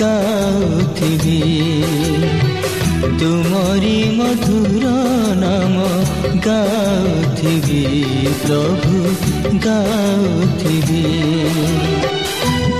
ଗାଉଥିବି 0.00 1.38
ତୁମରି 3.20 3.96
ମଧୁର 4.18 4.90
ନାମ 5.40 5.86
ଗାଉଥିବି 6.44 7.80
ପ୍ରଭୁ 8.42 9.00
ଗାଉଥିବି 9.64 11.02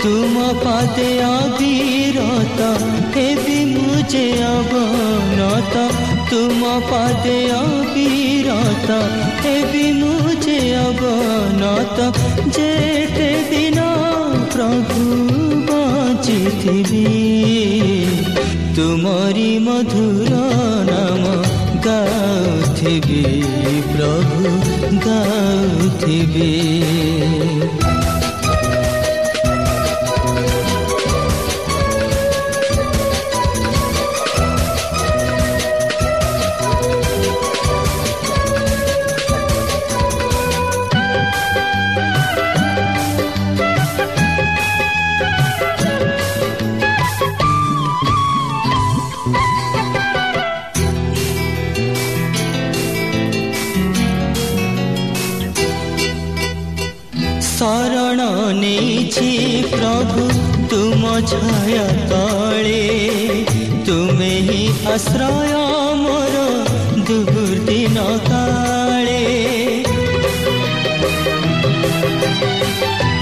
ତୁମ 0.02 0.46
ପାଦେ 0.62 1.08
ଅବିରତ 1.30 2.70
ହେବି 3.16 3.58
ମୁଁ 3.72 3.96
ଯେ 4.14 4.24
ଅବନତ 4.50 5.84
ତୁମ 6.30 6.78
ପାଦେ 6.86 7.36
ଅବିରତ 7.56 9.02
ହେବି 9.42 9.86
ମୁଁ 10.00 10.18
ଅବନତ 10.78 11.98
ଯେତେ 12.54 13.28
ଦିନ 13.50 13.78
ପ୍ରଭୁ 14.52 15.47
ବଞ୍ଚିଥିବି 16.18 17.02
ତୁମରି 18.76 19.50
ମଧୁର 19.66 20.40
ନାମ 20.88 21.24
ଗାଉଥିବି 21.86 23.22
ପ୍ରଭୁ 23.92 24.52
ଗାଉଥିବି 25.06 26.50
ଛାୟା 61.20 61.84
ତଳେ 62.10 62.82
ତୁମେ 63.86 64.28
ହିଁ 64.48 64.60
ଆଶ୍ରୟ 64.92 65.62
ମୋର 66.02 66.36
ଦୁର୍ଦିନ 67.08 68.04
କାଳେ 68.28 69.22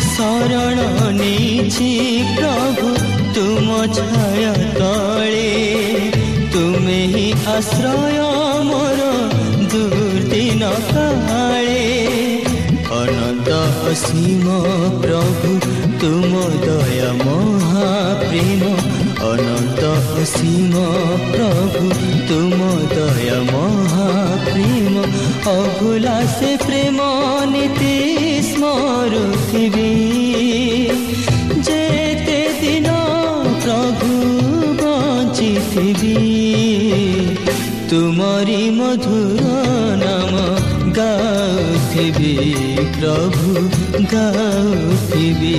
ଶରଣ 0.09 0.79
ନେଇଛି 1.21 1.89
ପ୍ରଭୁ 2.37 2.93
ତୁମ 3.37 3.79
ଛାୟା 3.99 4.53
ତଳେ 4.79 5.49
ତୁମେ 6.53 7.01
ହିଁ 7.15 7.27
ଆଶ୍ରୟ 7.57 8.29
ମୋର 8.69 9.09
ଦୁର୍ଦିନ 9.73 10.73
କାଳେ 10.93 11.81
ଅନନ୍ତ 13.01 13.51
ଅସୀମ 15.97 16.03
ପ୍ରଭୁ 16.03 16.19
ତୁମ 16.19 16.33
ଦୟା 16.63 17.11
ମହାପ୍ରେମ 17.19 18.63
ଅନନ୍ତ 19.29 19.83
ଅସୀମ 20.23 20.83
ପ୍ରଭୁ 21.33 21.85
ତୁମ 22.29 22.59
ଦୟା 22.93 23.39
ମହାପ୍ରେମ 23.51 24.95
ଅଭୁଲା 25.53 26.17
ସେ 26.35 26.51
ପ୍ରେମ 26.65 26.99
ନୀତି 27.53 27.95
ସ୍ମରୁଥିବି 28.51 29.91
ଯେତେ 31.69 32.41
ଦିନ 32.61 32.89
ପ୍ରଭୁ 33.65 34.13
ବଞ୍ଚିଥିବି 34.83 36.17
ତୁମରି 37.91 38.63
ମଧୁର 38.79 39.43
ନାମ 40.05 40.47
ಗಾಸಿವೆ 44.13 45.57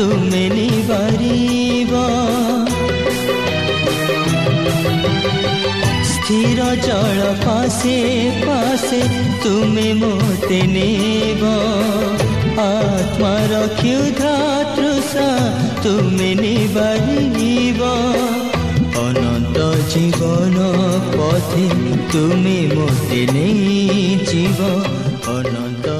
ତୁମେ 0.00 0.44
ନିବାରିବ 0.52 1.94
ସ୍ଥିର 6.10 6.68
ଜଳ 6.86 7.26
ପାଶେ 7.42 7.96
ପାଶେ 8.44 9.00
ତୁମେ 9.42 9.84
ମୋତେ 10.00 10.60
ନେବ 10.72 11.42
ଆତ୍ମାର 12.64 13.60
କ୍ଷୁଧା 13.80 14.32
ତୃଷା 14.78 15.28
ତୁମେ 15.82 16.30
ନିବାରିବ 16.40 17.92
ଅନନ୍ତ 19.04 19.68
ଜୀବନ 19.92 20.70
ପଥେ 21.12 21.66
ତୁମେ 22.12 22.58
ମୋତେ 22.74 23.20
ନେଇଯିବ 23.34 24.58
ଅନନ୍ତ 25.36 25.86
ଜୀବନ 25.90 25.99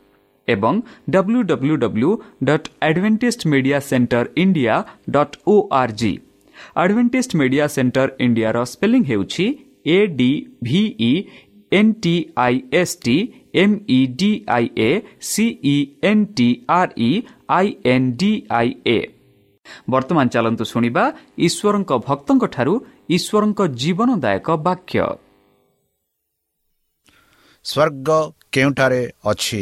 ଏବଂ 0.53 0.75
W 1.09 1.41
W 1.51 1.75
W 1.83 2.11
dot 2.43 2.67
Adventist 2.87 3.47
Media 3.51 3.79
Centre 3.89 4.25
India 4.43 4.75
dot 5.09 5.37
O 5.47 5.55
R 5.81 5.95
G 5.99 6.13
Adventist 6.75 7.35
Media 7.39 7.65
Centre 7.75 8.07
ଇଣ୍ଡିଆର 8.25 8.57
ସ୍ପେଲିଂ 8.73 9.03
ହେଉଛି 9.09 9.45
A 9.87 9.97
D 10.17 10.31
V E 10.63 11.13
N 11.71 11.93
T 12.03 12.15
I 12.45 12.55
S 12.73 12.95
T 13.03 13.15
M 13.55 13.75
E 13.89 13.99
D 14.19 14.31
I 14.55 14.65
A 14.79 14.91
C E 15.21 15.75
N 16.03 16.25
T 16.37 16.47
R 16.77 16.91
E 16.99 17.11
I 17.57 17.67
N 17.85 18.07
D 18.19 18.31
I 18.59 18.69
A 18.87 18.99
ବର୍ତ୍ତମାନ 19.89 20.25
ଚାଲନ୍ତୁ 20.33 20.63
ଶୁଣିବା 20.65 21.03
ଈଶ୍ୱରଙ୍କ 21.47 21.91
ଭକ୍ତଙ୍କଠାରୁ 22.07 22.73
ଈଶ୍ୱରଙ୍କ 23.15 23.59
ଜୀବନଦାୟକ 23.81 24.47
ବାକ୍ୟ 24.67 24.97
ସ୍ୱର୍ଗ 27.65 28.09
କେଉଁଠାରେ 28.51 29.01
ଅଛି? 29.25 29.61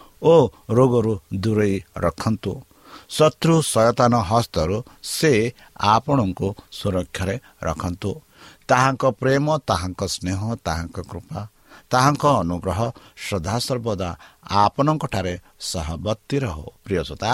ଓ 0.21 0.33
ରୋଗରୁ 0.77 1.13
ଦୂରେଇ 1.43 1.75
ରଖନ୍ତୁ। 2.03 2.53
ଶତ୍ରୁ 3.09 3.55
ସୟତାନ 3.73 4.13
ହସ୍ତରୁ 4.29 4.77
ସେ 5.15 5.31
ଆପଣଙ୍କୁ 5.93 6.47
ସୁରକ୍ଷାରେ 6.71 7.35
ରଖନ୍ତୁ। 7.63 8.11
ତାହାଙ୍କ 8.67 9.03
ପ୍ରେମ 9.21 9.45
ତାହାଙ୍କ 9.69 10.01
ସ୍ନେହ 10.15 10.39
ତାହାଙ୍କ 10.67 10.97
କୃପା 11.11 11.39
ତାହାଙ୍କ 11.91 12.23
ଅନୁଗ୍ରହ 12.41 12.79
ଶ୍ରଦ୍ଧା 13.23 13.55
ସର୍ବଦା 13.67 14.09
ଆପଣଙ୍କଠାରେ 14.63 15.33
ସହବର୍ତ୍ତୀ 15.71 16.37
ରହୁ। 16.45 16.65
ପ୍ରିୟସତା 16.85 17.31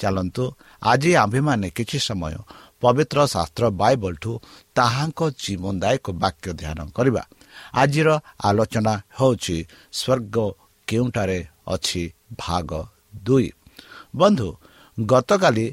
ଚାଲନ୍ତୁ। 0.00 0.44
ଆଜି 0.82 1.10
ଆମ୍ଭେମାନେ 1.22 1.68
କିଛି 1.76 1.98
ସମୟ 2.08 2.34
ପବିତ୍ର 2.82 3.18
ଶାସ୍ତ୍ର 3.34 3.64
ବାଇବଲଠୁ 3.80 4.32
ତାହାଙ୍କ 4.74 5.20
ଜୀବନଦାୟକ 5.42 6.06
ବାକ୍ୟ 6.22 6.48
ଧ୍ୟାନ 6.60 6.78
କରିବା। 6.96 7.22
ଆଜିର 7.74 8.08
ଆଲୋଚନା 8.48 8.94
ହେଉଛି 9.18 9.56
ସ୍ୱର୍ଗ 9.92 10.36
କେଉଁଠାରେ 10.88 11.38
ଅଛି? 11.66 12.02
ଭାଗ 12.38 12.70
ଦୁଇ। 13.24 13.48
ବନ୍ଧୁ 14.16 14.48
ଗତକାଲି 15.06 15.66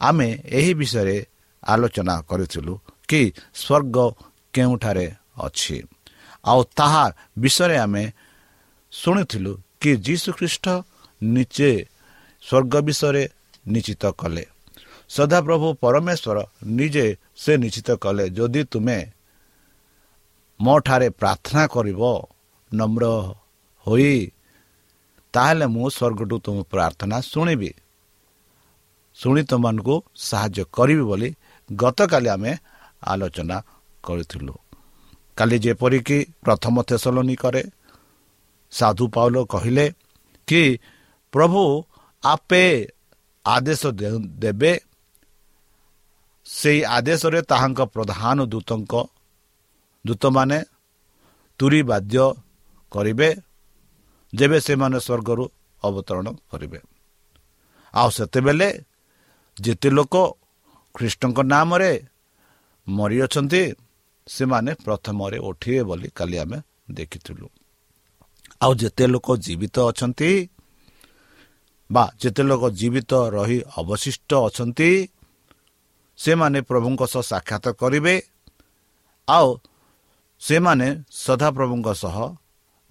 ଆମେ 0.00 0.28
ଏହି 0.44 0.72
ବିଷୟରେ 0.74 1.16
ଆଲୋଚନା 1.64 2.14
କରିଥିଲୁ 2.28 2.74
କି 3.08 3.20
ସ୍ୱର୍ଗ 3.54 3.96
କେଉଁଠାରେ 4.52 5.06
ଅଛି। 5.40 5.76
ଆଉ 6.44 6.60
ତାହା 6.76 7.04
ବିଷୟରେ 7.38 7.76
ଆମେ 7.76 8.04
ଶୁଣିଥିଲୁ 8.92 9.52
କି 9.80 9.90
ଯୀଶୁଖ୍ରୀଷ୍ଟ 9.96 10.66
ନିଜେ 11.22 11.72
ସ୍ୱର୍ଗ 12.42 12.74
ବିଷୟରେ 12.80 13.24
ନିଶ୍ଚିତ 13.68 14.04
କଲେ। 14.18 14.44
ସଦାପ୍ରଭୁ 15.08 15.68
ପରମେଶ୍ୱର 15.74 16.38
ନିଜେ 16.66 17.06
ସେ 17.36 17.52
ନିଶ୍ଚିତ 17.56 17.88
କଲେ 17.94 18.24
ଯଦି 18.28 18.62
ତୁମେ 18.64 18.98
ମୋ 20.60 20.74
ଠାରେ 20.80 21.08
ପ୍ରାର୍ଥନା 21.10 21.62
କରିବ 21.66 22.02
ନମ୍ର 22.74 23.04
ହୋଇ 23.86 24.32
ତାହେଲେ 25.34 25.66
ମୁଁ 25.66 25.86
ସ୍ୱର୍ଗଠୁ 25.96 26.36
ତୁମ 26.44 26.56
ପ୍ରାର୍ଥନା 26.72 27.16
ଶୁଣିବି। 27.32 27.70
ଶୁଣି 29.16 29.42
ତୁମମାନଙ୍କୁ 29.50 29.94
ସାହାଯ୍ୟ 30.28 30.62
କରିବି 30.76 31.04
ବୋଲି 31.10 31.28
ଗତକାଲି 31.70 32.28
ଆମେ 32.34 32.52
ଆଲୋଚନା 33.02 33.56
କରିଥିଲୁ। 34.04 34.54
କାଲି 35.38 35.56
ଯେପରିକି 35.64 36.18
ପ୍ରଥମ 36.44 36.74
ତେସଲନି 36.88 37.36
କରେ 37.42 37.62
ସାଧୁ 38.72 39.04
ପାଉଲ 39.14 39.36
କହିଲେ 39.44 39.86
କି 40.48 40.62
ପ୍ରଭୁ 41.32 41.62
ଆପେ 42.22 42.64
ଆଦେଶ 43.44 43.82
ଦେବେ। 44.42 44.72
ସେହି 46.46 46.80
ଆଦେଶରେ 46.96 47.40
ତାହାଙ୍କ 47.50 47.80
ପ୍ରଧାନ 47.94 48.38
ଦୂତଙ୍କ 48.44 48.92
ଦୂତମାନେ 50.04 50.58
ତୁରି 51.60 51.80
ବାଦ୍ୟ 51.90 52.24
କରିବେ। 52.92 53.28
ଯେବେ 54.38 54.58
ସେମାନେ 54.66 54.98
ସ୍ୱର୍ଗରୁ 55.06 55.44
ଅବତରଣ 55.82 56.26
କରିବେ। 56.50 56.78
ଆଉ 57.94 58.08
ସେତେବେଳେ 58.10 58.68
ଯେତେ 59.56 59.88
ଲୋକ 59.90 60.14
ଖ୍ରୀଷ୍ଟଙ୍କ 60.94 61.38
ନାମରେ 61.52 61.92
ମରିଅଛନ୍ତି 62.86 63.62
ସେମାନେ 64.26 64.70
ପ୍ରଥମରେ 64.84 65.38
ଉଠିବେ 65.48 65.82
ବୋଲି 65.88 66.08
କାଲି 66.18 66.36
ଆମେ 66.38 66.58
ଦେଖିଥିଲୁ। 66.90 67.46
ଆଉ 68.62 68.72
ଯେତେ 68.80 69.04
ଲୋକ 69.06 69.28
ଜୀବିତ 69.36 69.76
ଅଛନ୍ତି 69.90 70.30
ବା 71.90 72.04
ଯେତେ 72.20 72.42
ଲୋକ 72.42 72.62
ଜୀବିତ 72.70 73.12
ରହି 73.36 73.58
ଅବଶିଷ୍ଟ 73.76 74.30
ଅଛନ୍ତି 74.48 74.90
ସେମାନେ 76.18 76.58
ପ୍ରଭୁଙ୍କ 76.60 77.02
ସହ 77.12 77.22
ସାକ୍ଷାତ 77.32 77.66
କରିବେ। 77.80 78.14
ଆଉ 79.28 79.48
ସେମାନେ 80.42 80.88
ସଦାପ୍ରଭୁଙ୍କ 81.24 81.88
ସହ 81.94 82.16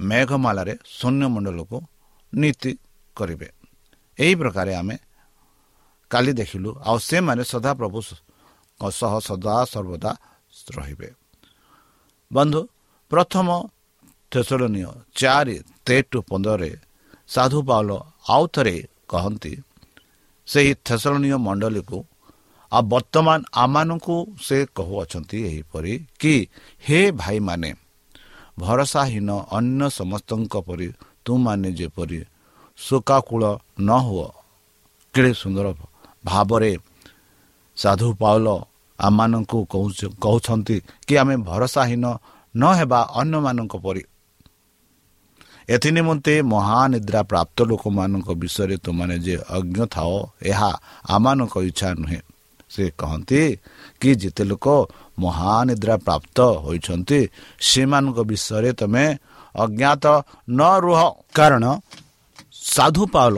ମେଘମାଳାରେ 0.04 0.74
ଶୂନ୍ୟମଣ୍ଡଳକୁ 0.90 1.78
ନୀତି 2.34 2.72
କରିବେ 3.18 3.48
ଏହି 4.20 4.34
ପ୍ରକାରେ 4.36 4.74
ଆମେ 4.76 4.96
କାଲି 6.12 6.32
ଦେଖିଲୁ 6.40 6.70
ଆଉ 6.82 6.98
ସେମାନେ 7.02 7.44
ସଦାପ୍ରଭୁଙ୍କ 7.44 8.82
ସହ 8.92 9.14
ସଦା 9.20 9.56
ସର୍ବଦା 9.66 10.12
ରହିବେ 10.72 11.10
ବନ୍ଧୁ 12.32 12.60
ପ୍ରଥମ 13.12 13.48
ଥେସଳନୀୟ 14.32 14.90
ଚାରି 15.16 15.56
ତେଟୁ 15.86 16.18
ପନ୍ଦରରେ 16.30 16.72
ସାଧୁ 17.28 17.60
ପାଉଲ 17.64 17.92
ଆଉ 18.30 18.44
ଥରେ 18.54 18.76
କହନ୍ତି 19.10 19.54
ସେହି 20.48 20.72
ଥେସଳନୀୟ 20.86 21.38
ମଣ୍ଡଳୀକୁ 21.48 22.00
ଆଉ 22.72 22.84
ବର୍ତ୍ତମାନ 22.90 23.40
ଆମମାନଙ୍କୁ 23.56 24.16
ସେ 24.42 24.58
କହୁଅଛନ୍ତି 24.76 25.38
ଏହିପରି 25.50 25.94
କି 26.20 26.36
ହେ 26.84 27.00
ଭାଇମାନେ 27.14 27.70
ଭରସାହୀନ 28.58 29.30
ଅନ୍ୟ 29.58 29.82
ସମସ୍ତଙ୍କ 30.00 30.54
ପରି 30.68 30.88
ତୁମମାନେ 31.26 31.70
ଯେପରି 31.80 32.20
ଶୋକାକୂଳ 32.78 33.44
ନ 33.80 33.90
ହୁଅ 34.06 34.28
କେଡ଼େ 35.16 35.32
ସୁନ୍ଦର 35.42 35.68
ଭାବରେ 36.26 36.72
ସାଧୁ 37.78 38.10
ପାଉଲ 38.22 38.48
ଆମମାନଙ୍କୁ 39.00 39.58
କହୁଛନ୍ତି 40.24 40.78
କି 41.08 41.14
ଆମେ 41.22 41.36
ଭରସାହୀନ 41.50 42.06
ନ 42.56 42.64
ହେବା 42.78 43.00
ଅନ୍ୟମାନଙ୍କ 43.20 43.74
ପରି। 43.86 44.04
ଏଥି 45.70 45.90
ନିମନ୍ତେ 45.96 46.34
ମହାନିଦ୍ରା 46.54 47.22
ପ୍ରାପ୍ତ 47.32 47.58
ଲୋକମାନଙ୍କ 47.70 48.28
ବିଷୟରେ 48.42 48.76
ତୁମାନେ 48.86 49.16
ଯେ 49.26 49.36
ଅଜ୍ଞ 49.58 49.78
ଥାଅ 49.96 50.14
ଏହା 50.52 50.72
ଆମମାନଙ୍କ 51.10 51.56
ଇଚ୍ଛା 51.70 51.90
ନୁହେଁ। 52.02 52.22
ସେ 52.74 52.86
କହନ୍ତି 53.00 53.42
କି 54.02 54.10
ଯେତେ 54.22 54.44
ଲୋକ 54.52 54.68
ମହାନିଦ୍ରା 55.20 55.96
ପ୍ରାପ୍ତ 56.08 56.38
ହୋଇଛନ୍ତି 56.64 57.20
ସେମାନଙ୍କ 57.70 58.18
ବିଷୟରେ 58.30 58.72
ତୁମେ 58.80 59.06
ଅଜ୍ଞାତ 59.56 60.06
ନ 60.50 60.62
ରୁହ। 60.84 61.02
କାରଣ 61.38 61.64
ସାଧୁ 62.76 63.04
ପାଉଲ 63.14 63.38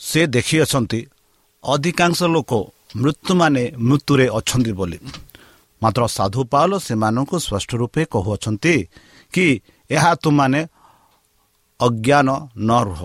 ସେ 0.00 0.20
ଦେଖିଅଛନ୍ତି 0.34 1.00
ଅଧିକାଂଶ 1.64 2.18
ଲୋକ 2.34 2.52
ମୃତ୍ୟୁମାନେ 3.00 3.62
ମୃତ୍ୟୁରେ 3.88 4.26
ଅଛନ୍ତି 4.38 4.72
ବୋଲି। 4.78 4.98
ମାତ୍ର 5.82 6.02
ସାଧୁ 6.16 6.40
ପାଉଲ 6.52 6.72
ସେମାନଙ୍କୁ 6.86 7.36
ସ୍ପଷ୍ଟ 7.46 7.70
ରୂପେ 7.80 8.02
କହୁଅଛନ୍ତି 8.12 8.74
କି 9.32 9.46
ଏହା 9.90 10.12
ତୁମାନେ 10.22 10.60
ଅଜ୍ଞାନ 11.80 12.28
ନ 12.58 12.70
ରୁହ। 12.88 13.02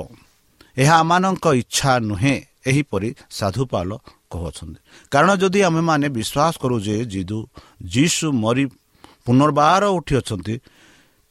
ଏହା 0.82 0.96
ଆମମାନଙ୍କ 1.04 1.46
ଇଚ୍ଛା 1.62 1.92
ନୁହେଁ। 2.10 2.36
ଏହିପରି 2.70 3.10
ସାଧୁ 3.38 3.64
ପାଉଲ 3.72 3.92
କହୁଅଛନ୍ତି 4.34 4.80
କାରଣ 5.12 5.30
ଯଦି 5.42 5.60
ଆମେମାନେ 5.70 6.08
ବିଶ୍ୱାସ 6.18 6.54
କରୁ 6.62 6.76
ଯେ 6.88 6.96
ଜିଦୁ 7.14 7.40
ଯୀଶୁ 7.94 8.26
ମରି 8.44 8.66
ପୁନର୍ବାର 9.26 9.84
ଉଠିଅଛନ୍ତି 9.98 10.56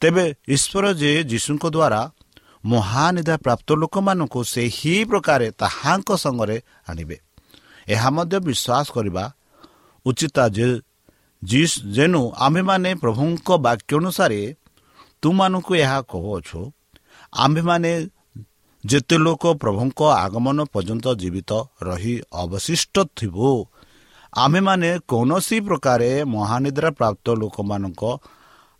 ତେବେ 0.02 0.24
ଈଶ୍ୱର 0.54 0.84
ଯେ 1.00 1.10
ଯୀଶୁଙ୍କ 1.30 1.64
ଦ୍ୱାରା 1.76 2.00
ମହାନିଦା 2.64 3.34
ପ୍ରାପ୍ତ 3.44 3.68
ଲୋକମାନଙ୍କୁ 3.82 4.40
ସେହି 4.52 4.94
ପ୍ରକାରେ 5.10 5.46
ତାହାଙ୍କ 5.60 6.08
ସଙ୍ଗରେ 6.24 6.56
ଆଣିବେ। 6.90 7.16
ଏହା 7.94 8.08
ମଧ୍ୟ 8.16 8.36
ବିଶ୍ୱାସ 8.46 8.86
କରିବା 8.96 9.24
ଉଚିତ 10.06 10.38
ଯେ 10.50 10.68
ଯେନୁ 11.96 12.22
ଆମ୍ଭେମାନେ 12.46 12.90
ପ୍ରଭୁଙ୍କ 13.02 13.48
ବାକ୍ୟ 13.66 13.92
ଅନୁସାରେ 14.00 14.40
ତୁମମାନଙ୍କୁ 15.22 15.72
ଏହା 15.84 15.98
କହୁଅଛୁ 16.10 16.60
ଆମ୍ଭେମାନେ 17.44 17.90
ଯେତେ 18.84 19.16
ଲୋକ 19.16 19.42
ପ୍ରଭୁଙ୍କ 19.62 20.00
ଆଗମନ 20.24 20.58
ପର୍ଯ୍ୟନ୍ତ 20.72 21.06
ଜୀବିତ 21.20 21.50
ରହି 21.82 22.14
ଅବଶିଷ୍ଟ 22.32 22.94
ଥିବୁ 23.16 23.50
ଆମ୍ଭେମାନେ 24.32 24.90
କୌଣସି 25.10 25.56
ପ୍ରକାରେ 25.66 26.10
ମହାନିଦ୍ରା 26.34 26.90
ପ୍ରାପ୍ତ 26.90 27.26
ଲୋକମାନଙ୍କ 27.40 28.02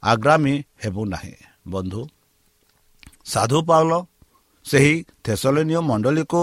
ଆଗ୍ରାମୀ 0.03 0.55
ହେବୁ 0.83 1.03
ନାହିଁ। 1.13 1.37
ବନ୍ଧୁ 1.69 2.01
ସାଧୁ 3.25 3.59
ପାଉଲ 3.69 3.93
ସେହି 4.67 4.95
ଥେସଲନୀୟ 5.25 5.81
ମଣ୍ଡଳୀକୁ 5.81 6.43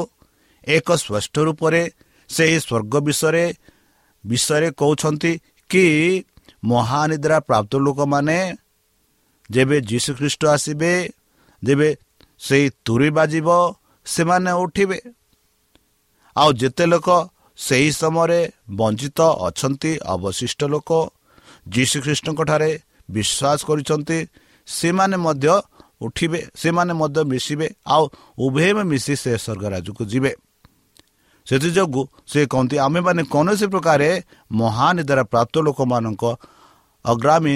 ଏକ 0.67 0.87
ସ୍ପଷ୍ଟ 0.95 1.35
ରୂପରେ 1.47 1.81
ସେହି 2.29 2.57
ସ୍ୱର୍ଗ 2.59 2.93
ବିଷୟରେ 3.07 3.45
ବିଷୟରେ 4.23 4.69
କହୁଛନ୍ତି 4.71 5.31
କି 5.69 5.85
ମହାନିଦ୍ରା 6.63 7.37
ପ୍ରାପ୍ତ 7.39 7.73
ଲୋକମାନେ 7.77 8.37
ଯେବେ 9.49 9.77
ଯୀଶୁଖ୍ରୀଷ୍ଟ 9.89 10.41
ଆସିବେ 10.45 10.93
ଯେବେ 11.63 11.89
ସେଇ 12.41 12.65
ତୁରି 12.85 13.09
ବାଜିବ 13.17 13.49
ସେମାନେ 14.05 14.51
ଉଠିବେ। 14.63 14.99
ଆଉ 16.35 16.49
ଯେତେ 16.61 16.85
ଲୋକ 16.91 17.07
ସେହି 17.57 17.89
ସମୟରେ 18.01 18.41
ବଞ୍ଚିତ 18.79 19.19
ଅଛନ୍ତି 19.47 19.91
ଅବଶିଷ୍ଟ 20.13 20.61
ଲୋକ 20.73 20.89
ଯୀଶୁଖ୍ରୀଷ୍ଟଙ୍କଠାରେ 21.67 22.71
ବିଶ୍ୱାସ 23.09 23.59
କରିଛନ୍ତି 23.67 24.17
ସେମାନେ 24.67 25.17
ମଧ୍ୟ 25.25 25.53
ଉଠିବେ 26.01 26.39
ସେମାନେ 26.55 26.93
ମଧ୍ୟ 26.93 27.21
ମିଶିବେ 27.31 27.67
ଆଉ 27.87 28.03
ଉଭୟ 28.37 28.79
ମିଶି 28.91 29.13
ସେ 29.23 29.31
ସ୍ୱର୍ଗ 29.37 29.63
ରାଜକୁ 29.73 30.03
ଯିବେ 30.11 30.31
ସେଥିଯୋଗୁଁ 31.47 32.03
ସେ 32.27 32.39
କହନ୍ତି 32.51 32.75
ଆମେମାନେ 32.77 33.21
କୌଣସି 33.33 33.65
ପ୍ରକାର 33.73 34.01
ମହାନିଦାର 34.51 35.19
ପ୍ରାପ୍ତ 35.31 35.55
ଲୋକମାନଙ୍କ 35.67 36.23
ଅଗ୍ରାମୀ 37.05 37.55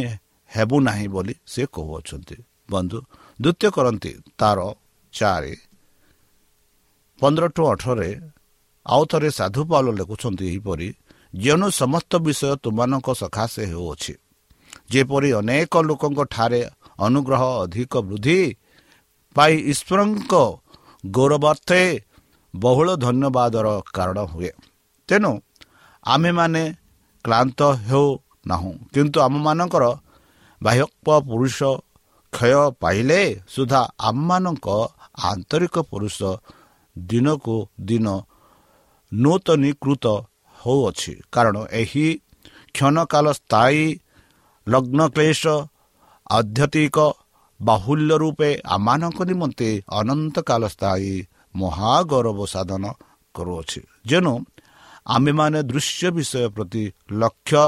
ହେବୁ 0.52 0.76
ନାହିଁ 0.88 1.08
ବୋଲି 1.14 1.34
ସେ 1.46 1.62
କହୁଅଛନ୍ତି। 1.76 2.36
ବନ୍ଧୁ 2.72 2.98
ଦ୍ୱିତୀୟ 3.42 3.70
କରନ୍ତି 3.72 4.12
ତାର 4.38 4.60
ଚାରି। 5.14 5.56
ପନ୍ଦର 7.20 7.46
ଟୁ 7.48 7.62
ଅଠରରେ 7.72 8.12
ଆଉ 8.86 9.04
ଥରେ 9.06 9.30
ସାଧୁ 9.30 9.62
ପାଲ 9.66 9.86
ଲେଖୁଛନ୍ତି 9.92 10.44
ଏହିପରି 10.48 10.88
ଯେଉଁ 11.34 11.70
ସମସ୍ତ 11.82 12.12
ବିଷୟ 12.16 12.56
ତୁମମାନଙ୍କ 12.64 13.08
ସକାଶେ 13.14 13.64
ହେଉଅଛି। 13.66 14.14
ଯେପରି 14.92 15.30
ଅନେକ 15.34 15.74
ଲୋକଙ୍କ 15.88 16.20
ଠାରେ 16.26 16.62
ଅନୁଗ୍ରହ 17.00 17.42
ଅଧିକ 17.64 17.94
ବୃଦ୍ଧି 17.98 18.40
ପାଇ 19.36 19.54
ଈଶ୍ୱରଙ୍କ 19.72 20.34
ଗୌରବାର୍ଥେ 21.06 21.82
ବହୁଳ 22.54 22.88
ଧନ୍ୟବାଦର 22.96 23.68
କାରଣ 23.94 24.20
ହୁଏ। 24.22 24.52
ତେଣୁ 25.10 25.32
ଆମେମାନେ 26.06 26.64
କ୍ଳାନ୍ତ 27.26 27.60
ହେଉ 27.88 28.08
ନାହୁଁ। 28.48 28.72
କିନ୍ତୁ 28.94 29.18
ଆମମାନଙ୍କର 29.22 29.84
ବାହ୍ୟକ 30.62 31.08
ପୁରୁଷ 31.30 31.60
କ୍ଷୟ 32.34 32.62
ପାଇଲେ 32.82 33.22
ସୁଦ୍ଧା 33.48 33.82
ଆମମାନଙ୍କ 34.00 34.68
ଆନ୍ତରିକ 35.30 35.76
ପୁରୁଷ 35.92 36.18
ଦିନକୁ 36.96 37.56
ଦିନ 37.82 38.08
ନୂତନୀକୃତ 39.12 40.06
ହେଉଅଛି। 40.60 41.14
କାରଣ 41.32 41.56
ଏହି 41.72 42.08
କ୍ଷଣକାଳ 42.76 43.26
ସ୍ଥାୟୀ 43.40 43.84
ଲଗ୍ନ 44.68 45.00
କ୍ଲେଶ 45.16 45.44
ଆଧ୍ୟାତ୍ମିକ 46.30 46.98
ବାହୁଲ୍ୟ 47.60 48.14
ରୂପେ 48.24 48.50
ଆମମାନଙ୍କ 48.66 49.20
ନିମନ୍ତେ 49.30 49.70
ଅନନ୍ତକାଳ 50.00 50.62
ସ୍ଥାୟୀ 50.76 51.14
ମହାଗୌରବ 51.56 52.40
ସାଧନ 52.54 52.84
କରୁଅଛି। 53.36 53.82
ଯେଣୁ 54.06 54.34
ଆମେମାନେ 55.08 55.60
ଦୃଶ୍ୟ 55.64 56.08
ବିଷୟ 56.16 56.44
ପ୍ରତି 56.56 56.84
ଲକ୍ଷ୍ୟ 57.12 57.64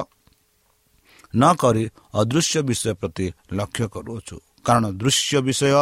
ନ 1.33 1.43
କରି 1.61 1.83
ଅଦୃଶ୍ୟ 2.13 2.59
ବିଷୟ 2.69 2.93
ପ୍ରତି 2.93 3.25
ଲକ୍ଷ୍ୟ 3.53 3.85
କରୁଅଛୁ। 3.95 4.37
କାରଣ 4.65 4.85
ଦୃଶ୍ୟ 5.01 5.37
ବିଷୟ 5.47 5.73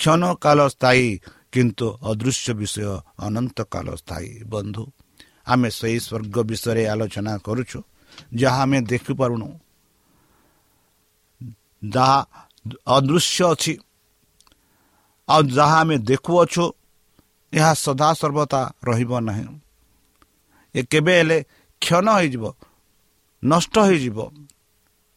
କ୍ଷଣ 0.00 0.22
କାଳ 0.44 0.58
ସ୍ଥାୟୀ 0.74 1.06
କିନ୍ତୁ 1.52 1.86
ଅଦୃଶ୍ୟ 2.10 2.50
ବିଷୟ 2.60 2.90
ଅନନ୍ତ 3.26 3.58
କାଳ 3.72 3.86
ସ୍ଥାୟୀ। 3.94 4.30
ବନ୍ଧୁ 4.52 4.84
ଆମେ 5.52 5.68
ସେହି 5.78 5.98
ସ୍ୱର୍ଗ 6.06 6.36
ବିଷୟରେ 6.50 6.82
ଆଲୋଚନା 6.92 7.32
କରୁଛୁ 7.46 7.78
ଯାହା 8.34 8.60
ଆମେ 8.62 8.78
ଦେଖିପାରୁନୁ 8.90 9.48
ଯାହା 11.82 12.18
ଅଦୃଶ୍ୟ 12.96 13.40
ଅଛି। 13.52 13.74
ଆଉ 15.28 15.40
ଯାହା 15.48 15.76
ଆମେ 15.80 15.96
ଦେଖୁଅଛୁ 16.10 16.64
ଏହା 17.52 17.72
ସଦାସର୍ବତା 17.84 18.60
ରହିବ 18.88 19.12
ନାହିଁ। 19.20 19.46
ଏ 20.74 20.80
କେବେ 20.90 21.12
ହେଲେ 21.18 21.38
କ୍ଷଣ 21.82 22.06
ହୋଇଯିବ 22.16 22.44
ନଷ୍ଟ 23.42 23.74
ହୋଇଯିବ। 23.78 24.18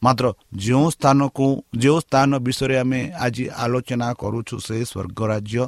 ମାତ୍ର 0.01 0.25
ଯେଉଁ 0.57 0.87
ସ୍ଥାନକୁ 0.89 1.47
ଯେଉଁ 1.77 1.99
ସ୍ଥାନ 1.99 2.29
ବିଷୟରେ 2.39 2.75
ଆମେ 2.83 3.01
ଆଜି 3.25 3.45
ଆଲୋଚନା 3.63 4.07
କରୁଛୁ 4.13 4.55
ସେ 4.67 4.75
ସ୍ୱର୍ଗ 4.83 5.19
ରାଜ୍ୟ 5.31 5.63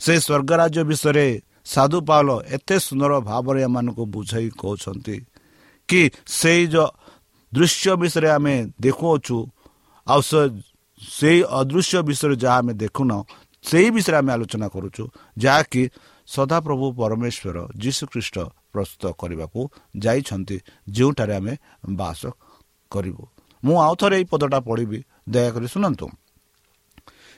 ସେ 0.00 0.14
ସ୍ୱର୍ଗ 0.20 0.50
ରାଜ୍ୟ 0.60 0.82
ବିଷୟରେ 0.90 1.26
ସାଧୁ 1.64 1.98
ପାଉଲ 2.08 2.30
ଏତେ 2.56 2.76
ସୁନ୍ଦର 2.86 3.12
ଭାବରେ 3.20 3.60
ଏମାନଙ୍କୁ 3.66 4.04
ବୁଝାଇ 4.14 4.48
କହୁଛନ୍ତି 4.60 5.16
କି 5.88 6.00
ସେଇ 6.32 6.62
ଦୃଶ୍ୟ 7.52 7.90
ବିଷୟରେ 7.96 8.28
ଆମେ 8.36 8.54
ଦେଖୁଅଛୁ 8.80 9.38
ଆଉ 10.06 10.20
ସେ 10.20 10.40
ସେଇ 11.00 11.40
ଅଦୃଶ୍ୟ 11.60 11.98
ବିଷୟରେ 12.02 12.36
ଯାହା 12.36 12.58
ଆମେ 12.58 12.72
ଦେଖୁନ 12.74 13.10
ସେଇ 13.64 13.88
ବିଷୟରେ 13.90 14.16
ଆମେ 14.20 14.30
ଆଲୋଚନା 14.36 14.66
କରୁଛୁ 14.68 15.04
ଯାହାକି 15.36 15.82
ସଦାପ୍ରଭୁ 16.28 16.86
ପରମେଶ୍ୱର 17.00 17.56
ଯୀଶୁଖ୍ରୀଷ୍ଟ 17.82 18.36
ପ୍ରସ୍ତୁତ 18.72 19.04
କରିବାକୁ 19.20 19.60
ଯାଇଛନ୍ତି 19.96 20.56
ଯେଉଁଠାରେ 20.90 21.34
ଆମେ 21.36 21.54
ବାସ 21.96 22.20
କରିବୁ 22.90 23.24
ମୁଁ 23.64 23.76
ଆଉ 23.80 23.94
ଥରେ 24.00 24.16
ଏଇ 24.18 24.24
ପଦଟା 24.24 24.58
ପଢ଼ିବି 24.60 24.98
ଦୟାକରି 25.28 25.66
ଶୁଣନ୍ତୁ। 25.68 26.06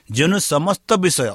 ଯେଉଁ 0.09 0.37
ସମସ୍ତ 0.51 0.89
ବିଷୟ 0.93 1.29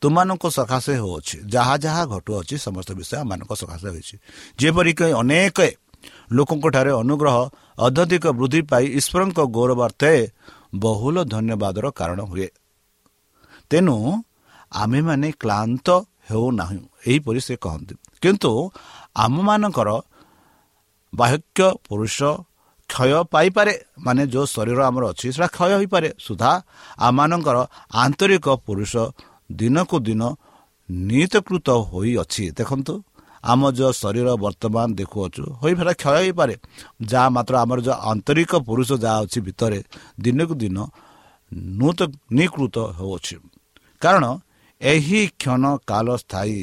ତୁମମାନଙ୍କ 0.00 0.44
ସକାଶେ 0.58 0.92
ହେଉଅଛି 1.00 1.36
ଯାହା 1.46 1.74
ଯାହା 1.76 2.02
ଘଟୁଅଛି 2.06 2.54
ସମସ୍ତ 2.58 2.90
ବିଷୟ 2.92 3.14
ଆମମାନଙ୍କ 3.16 3.52
ସକାଶେ 3.52 3.88
ହୋଇଛି। 3.88 4.14
ଯେପରିକି 4.58 5.06
ଅନେକ 5.20 5.58
ଲୋକଙ୍କଠାରେ 6.32 6.92
ଅନୁଗ୍ରହ 7.02 7.36
ଅଧ୍ୟଧିକ 7.78 8.24
ବୃଦ୍ଧି 8.38 8.60
ପାଇ 8.70 8.84
ଈଶ୍ୱରଙ୍କ 8.98 9.38
ଗୌରବାର୍ଥେ 9.56 10.12
ବହୁଳ 10.74 11.16
ଧନ୍ୟବାଦର 11.24 11.84
କାରଣ 11.90 12.20
ହୁଏ। 12.22 12.48
ତେଣୁ 13.70 13.96
ଆମେମାନେ 14.72 15.28
କ୍ଳାନ୍ତ 15.40 15.88
ହେଉନାହୁଁ 16.30 16.82
ଏହିପରି 17.06 17.40
ସେ 17.40 17.54
କହନ୍ତି। 17.56 17.94
କିନ୍ତୁ 18.22 18.50
ଆମମାନଙ୍କର 19.16 19.88
ବାହ୍ୟ 21.12 21.58
ପୁରୁଷ 21.88 22.18
କ୍ଷୟ 22.90 23.18
ପାଇପାରେ 23.32 23.72
ମାନେ 24.06 24.22
ଯେଉଁ 24.32 24.46
ଶରୀର 24.54 24.78
ଆମର 24.88 25.04
ଅଛି 25.12 25.26
ସେଟା 25.34 25.48
କ୍ଷୟ 25.56 25.72
ହୋଇପାରେ 25.78 26.08
ସୁଦ୍ଧା 26.26 26.52
ଆମମାନଙ୍କର 27.06 27.56
ଆନ୍ତରିକ 28.02 28.46
ପୁରୁଷ 28.66 28.92
ଦିନକୁ 29.60 29.96
ଦିନ 30.06 30.22
ନିତକୃତ 30.88 31.68
ହୋଇଅଛି 31.90 32.44
ଦେଖନ୍ତୁ 32.58 32.94
ଆମ 33.44 33.60
ଯେଉଁ 33.78 33.92
ଶରୀର 34.02 34.28
ବର୍ତ୍ତମାନ 34.44 34.88
ଦେଖୁଅଛୁ 35.00 35.42
ହୋଇପାରେ 35.62 35.92
କ୍ଷୟ 36.02 36.14
ହୋଇପାରେ। 36.16 36.54
ଯାହା 37.10 37.28
ମାତ୍ର 37.36 37.54
ଆମର 37.64 37.78
ଯେଉଁ 37.86 37.98
ଆନ୍ତରିକ 38.10 38.52
ପୁରୁଷ 38.68 38.88
ଯାହା 39.04 39.18
ଅଛି 39.24 39.38
ଭିତରେ 39.46 39.80
ଦିନକୁ 40.24 40.54
ଦିନ 40.62 40.78
ନୂତନୀକୃତ 41.78 42.76
ହେଉଅଛି। 42.98 43.36
କାରଣ 44.02 44.24
ଏହି 44.80 45.20
କ୍ଷଣ 45.40 45.64
କାଳ 45.90 46.06
ସ୍ଥାୟୀ 46.22 46.58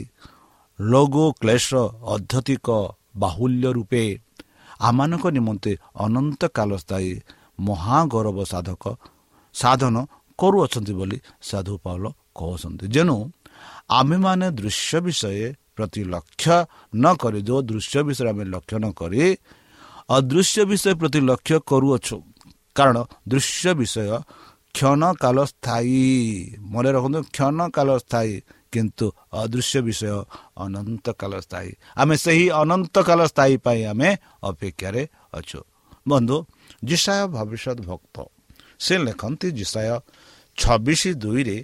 ଲଘୁ 0.79 1.25
କ୍ଲେଶ 1.41 1.69
ଅଧ୍ୟତିକ 2.13 2.67
ବାହୁଲ୍ୟ 3.21 3.65
ରୂପେ 3.77 4.03
ଆମମାନଙ୍କ 4.79 5.25
ନିମନ୍ତେ 5.29 5.71
ଅନନ୍ତ 6.03 6.41
କାଳ 6.55 6.69
ସ୍ଥାୟୀ 6.79 7.11
ମହାଗୌରବ 7.59 8.37
ସାଧକ 8.45 8.83
ସାଧନ 9.55 9.95
କରୁଅଛନ୍ତି 10.39 10.93
ବୋଲି 10.93 11.17
ସାଧୁ 11.41 11.73
ପାଉଲ 11.83 12.05
କହୁଛନ୍ତି 12.35 12.85
ଯେଣୁ 12.93 13.15
ଆମେମାନେ 13.91 14.47
ଦୃଶ୍ୟ 14.51 14.97
ବିଷୟ 15.05 15.33
ପ୍ରତି 15.75 16.01
ଲକ୍ଷ୍ୟ 16.05 16.55
ନ 16.93 17.05
କରି 17.15 17.39
ଯେଉଁ 17.47 17.59
ଦୃଶ୍ୟ 17.63 17.99
ବିଷୟରେ 18.07 18.29
ଆମେ 18.33 18.45
ଲକ୍ଷ୍ୟ 18.53 18.77
ନ 18.79 18.85
କରି 18.93 19.21
ଅଦୃଶ୍ୟ 20.09 20.61
ବିଷୟ 20.69 20.91
ପ୍ରତି 20.99 21.19
ଲକ୍ଷ୍ୟ 21.21 21.57
କରୁଅଛୁ 21.67 22.15
କାରଣ 22.75 22.97
ଦୃଶ୍ୟ 23.29 23.69
ବିଷୟ 23.79 24.07
କ୍ଷଣ 24.75 25.01
କାଳ 25.15 25.37
ସ୍ଥାୟୀ 25.45 26.01
ମନେ 26.71 26.89
ରଖନ୍ତୁ 26.95 27.19
କ୍ଷଣ 27.29 27.59
କାଳ 27.69 27.89
ସ୍ଥାୟୀ 27.99 28.33
କିନ୍ତୁ 28.73 29.05
ଅଦୃଶ୍ୟ 29.33 29.79
ବିଷୟ 29.87 30.17
ଅନନ୍ତ 30.65 31.05
କାଳ 31.19 31.31
ସ୍ଥାୟୀ। 31.45 31.71
ଆମେ 32.01 32.15
ସେହି 32.23 32.45
ଅନନ୍ତ 32.61 32.95
କାଳ 33.07 33.19
ସ୍ଥାୟୀ 33.31 33.55
ପାଇଁ 33.65 33.81
ଆମେ 33.91 34.09
ଅପେକ୍ଷାରେ 34.49 35.03
ଅଛୁ। 35.33 35.59
ବନ୍ଧୁ 36.09 36.37
ଜିସାୟ 36.89 37.21
ଭବିଷ୍ୟତ 37.35 37.77
ଭକ୍ତ 37.89 38.15
ସେ 38.79 38.93
ଲେଖନ୍ତି 39.05 39.47
ଜିସାୟ 39.59 39.89
ଛବିଶ 40.57 41.01
ଦୁଇରେ 41.23 41.57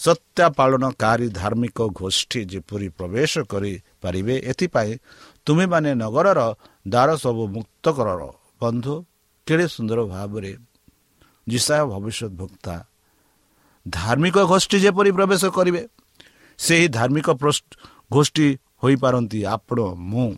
ସତ୍ୟା 0.00 0.46
ପାଳନକାରୀ 0.56 1.26
ଧାର୍ମିକ 1.40 1.78
ଗୋଷ୍ଠୀ 1.92 2.40
ଯେପରି 2.52 2.88
ପ୍ରବେଶ 2.98 3.32
କରିପାରିବେ 3.52 4.34
ଏଥିପାଇଁ 4.50 4.92
ତୁମେମାନେ 5.46 5.90
ନଗରର 6.02 6.40
ଦ୍ୱାର 6.86 7.08
ସବୁ 7.22 7.42
ମୁକ୍ତ 7.56 7.84
କର 7.96 8.08
ବନ୍ଧୁ 8.60 8.94
କେଡ଼େ 9.46 9.66
ସୁନ୍ଦର 9.74 10.00
ଭାବରେ 10.14 10.52
ଜିସାୟ 11.46 11.82
ଭବିଷ୍ୟତ 11.92 12.32
ଭକ୍ତା 12.40 12.74
ଧାର୍ମିକ 13.86 14.36
ଗୋଷ୍ଠୀ 14.50 14.76
ଯେପରି 14.84 15.10
ପ୍ରବେଶ 15.18 15.42
କରିବେ 15.56 15.82
ସେହି 16.60 16.86
ଧାର୍ମିକ 16.98 17.28
ଗୋଷ୍ଠୀ 18.14 18.46
ହୋଇପାରନ୍ତି 18.82 19.40
ଆପଣ 19.54 19.78
ମୁଁ। 20.10 20.30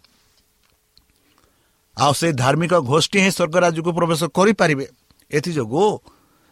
ଆଉ 1.97 2.13
ସେ 2.21 2.29
ଧାର୍ମିକ 2.43 2.73
ଗୋଷ୍ଠୀ 2.91 3.19
ହିଁ 3.25 3.31
ସ୍ୱର୍ଗ 3.37 3.55
ରାଜ୍ୟକୁ 3.65 3.91
ପ୍ରବେଶ 3.99 4.21
କରିପାରିବେ। 4.37 4.87
ଏଥିଯୋଗୁଁ 5.31 5.89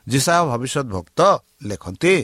ଜିସାୟ 0.07 0.43
ଭବିଷ୍ୟତ 0.51 0.87
ଭକ୍ତ 0.95 1.21
ଲେଖନ୍ତି 1.69 2.15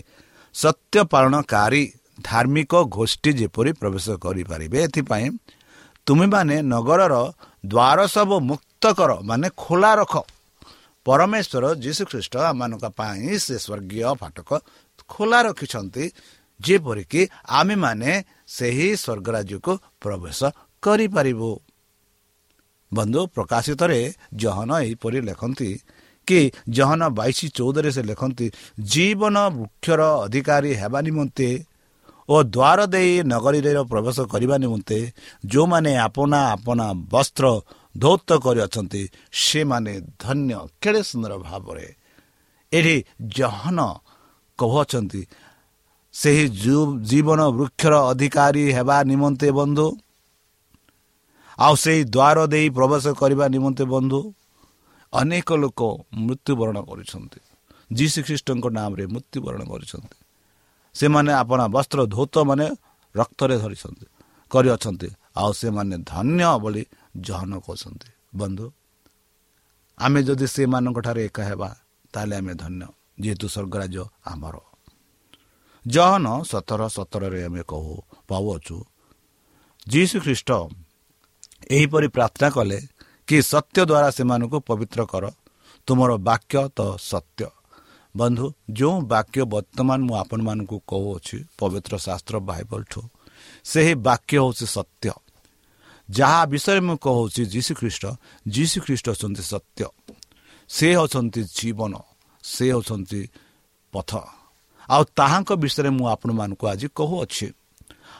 ସତ୍ୟ 0.55 0.97
ପାଳନକାରୀ 1.12 1.83
ଧାର୍ମିକ 2.29 2.73
ଗୋଷ୍ଠୀ 2.97 3.31
ଯେପରି 3.41 3.71
ପ୍ରବେଶ 3.81 4.07
କରିପାରିବେ 4.25 4.79
ଏଥିପାଇଁ 4.87 5.26
ତୁମେମାନେ 6.07 6.57
ନଗରର 6.73 7.15
ଦ୍ୱାର 7.65 7.99
ସବୁ 8.15 8.37
ମୁକ୍ତ 8.50 8.85
କର 8.99 9.11
ମାନେ 9.29 9.49
ଖୋଲା 9.62 9.93
ରଖ। 10.00 10.15
ପରମେଶ୍ୱର 11.07 11.65
ଯୀଶୁଖ୍ରୀଷ୍ଟ 11.85 12.35
ଆମମାନଙ୍କ 12.50 12.85
ପାଇଁ 12.99 13.31
ସେ 13.45 13.57
ସ୍ୱର୍ଗୀୟ 13.65 14.03
ଫାଟକ 14.21 14.50
ଖୋଲା 15.11 15.38
ରଖିଛନ୍ତି। 15.47 16.05
ଯେପରିକି 16.61 17.21
ଆମେମାନେ 17.49 18.11
ସେହି 18.49 18.89
ସ୍ୱର୍ଗରାଜ୍ୟକୁ 18.97 19.73
ପ୍ରବେଶ 20.01 20.41
କରିପାରିବୁ। 20.83 21.51
ବନ୍ଧୁ 22.93 23.21
ପ୍ରକାଶିତରେ 23.27 24.01
ଜହନ 24.35 24.71
ଏହିପରି 24.83 25.19
ଲେଖନ୍ତି 25.21 25.71
କି 26.29 26.41
ଜହନ 26.69 27.03
ବାଇଶ 27.19 27.39
ଚଉଦରେ 27.55 27.91
ସେ 27.91 28.03
ଲେଖନ୍ତି 28.03 28.47
ଜୀବନ 28.93 29.37
ବୃକ୍ଷର 29.57 30.01
ଅଧିକାରୀ 30.27 30.71
ହେବା 30.75 31.01
ନିମନ୍ତେ 31.01 31.49
ଓ 32.29 32.37
ଦ୍ୱାର 32.43 32.79
ଦେଇ 32.87 33.13
ନଗରୀରେ 33.23 33.73
ପ୍ରବେଶ 33.91 34.17
କରିବା 34.33 34.57
ନିମନ୍ତେ 34.59 34.99
ଯେଉଁମାନେ 35.47 35.93
ଆପଣା 35.97 36.41
ଆପଣା 36.55 36.87
ବସ୍ତ୍ର 37.13 37.45
ଧୌତ 37.99 38.29
କରିଅଛନ୍ତି 38.45 39.03
ସେମାନେ 39.33 39.95
ଧନ୍ୟ 40.21 40.53
କେଡ଼େ 40.83 41.03
ସୁନ୍ଦର 41.03 41.33
ଭାବରେ। 41.39 41.87
ଏଠି 42.73 42.97
ଜହନ 43.37 43.79
କହୁଅଛନ୍ତି 44.59 45.21
ସେହି 46.17 46.45
ଜୀବନ 47.11 47.41
ବୃକ୍ଷର 47.57 47.95
ଅଧିକାରୀ 48.11 48.65
ହେବା 48.77 48.97
ନିମନ୍ତେ 49.11 49.49
ବନ୍ଧୁ 49.59 49.87
ଆଉ 51.59 51.75
ସେହି 51.85 52.03
ଦ୍ୱାର 52.15 52.39
ଦେଇ 52.53 52.67
ପ୍ରବେଶ 52.77 53.05
କରିବା 53.21 53.45
ନିମନ୍ତେ 53.55 53.85
ବନ୍ଧୁ 53.95 54.21
ଅନେକ 55.13 55.49
ଲୋକ 55.63 55.81
ମୃତ୍ୟୁବରଣ 56.27 56.77
କରୁଛନ୍ତି। 56.89 57.41
ଯୀଶୁ 57.91 58.19
ଖ୍ରୀଷ୍ଟଙ୍କ 58.27 58.67
ନାମରେ 58.77 59.05
ମୃତ୍ୟୁବରଣ 59.15 59.61
କରିଛନ୍ତି। 59.71 60.17
ସେମାନେ 60.95 61.33
ଆପଣ 61.43 61.61
ବସ୍ତ୍ର 61.75 61.99
ଧୌତ 62.15 62.35
ମାନେ 62.49 62.67
ରକ୍ତରେ 63.15 63.57
ଧରିଛନ୍ତି 63.63 64.07
କରିଅଛନ୍ତି 64.51 65.09
ଆଉ 65.41 65.51
ସେମାନେ 65.61 65.97
ଧନ୍ୟ 66.13 66.43
ବୋଲି 66.63 66.83
ଜହନ 67.27 67.53
କହୁଛନ୍ତି 67.67 68.11
ବନ୍ଧୁ 68.41 68.67
ଆମେ 69.99 70.21
ଯଦି 70.23 70.47
ସେମାନଙ୍କଠାରେ 70.55 71.21
ଏକା 71.29 71.43
ହେବା 71.51 71.69
ତାହେଲେ 72.13 72.35
ଆମେ 72.41 72.53
ଧନ୍ୟ 72.63 72.83
ଯେହେତୁ 73.23 73.47
ସ୍ୱର୍ଗରାଜ 73.55 73.97
ଆମର। 74.25 74.57
ଜହନ 75.87 76.26
ସତର 76.43 76.88
ସତରରେ 76.88 77.40
ଆମେ 77.47 77.62
କହୁ 77.62 77.95
ପାଉଅଛୁ। 78.28 78.76
ଯୀଶୁ 79.88 80.16
ଖ୍ରୀଷ୍ଟ 80.21 80.50
ଏହିପରି 81.71 82.09
ପ୍ରାର୍ଥନା 82.09 82.49
କଲେ 82.50 82.78
କି 83.28 83.37
ସତ୍ୟ 83.43 83.81
ଦ୍ୱାରା 83.87 84.09
ସେମାନଙ୍କୁ 84.11 84.59
ପବିତ୍ର 84.61 85.00
କର। 85.07 85.25
ତୁମର 85.87 86.11
ବାକ୍ୟ 86.19 86.69
ତ 86.76 86.81
ସତ୍ୟ। 87.00 87.47
ବନ୍ଧୁ 88.16 88.47
ଯେଉଁ 88.73 88.97
ବାକ୍ୟ 89.07 89.40
ବର୍ତ୍ତମାନ 89.45 89.99
ମୁଁ 90.09 90.14
ଆପଣମାନଙ୍କୁ 90.16 90.76
କହୁଅଛି 90.88 91.38
ପବିତ୍ର 91.59 91.93
ଶାସ୍ତ୍ର 91.97 92.37
ବାଇବଲଠୁ 92.40 93.00
ସେହି 93.64 93.95
ବାକ୍ୟ 93.95 94.37
ହେଉଛି 94.37 94.66
ସତ୍ୟ। 94.66 95.11
ଯାହା 96.11 96.40
ବିଷୟରେ 96.47 96.81
ମୁଁ 96.81 96.97
କହୁଛି 96.97 97.43
ଯୀଶୁ 97.55 97.73
ଖ୍ରୀଷ୍ଟ 97.75 98.05
ଯୀଶୁ 98.49 98.78
ଖ୍ରୀଷ୍ଟ 98.87 99.07
ହେଉଛନ୍ତି 99.09 99.43
ସତ୍ୟ। 99.43 99.85
ସେ 100.69 100.87
ହେଉଛନ୍ତି 100.95 101.43
ଜୀବନ। 101.57 101.95
ସେ 102.45 102.64
ହେଉଛନ୍ତି 102.73 103.21
ପଥ। 103.93 104.11
ଆଉ 104.90 105.02
ତାହାଙ୍କ 105.16 105.50
ବିଷୟରେ 105.52 105.90
ମୁଁ 105.90 106.07
ଆପଣମାନଙ୍କୁ 106.07 106.64
ଆଜି 106.66 106.88
କହୁଅଛି। 106.95 107.47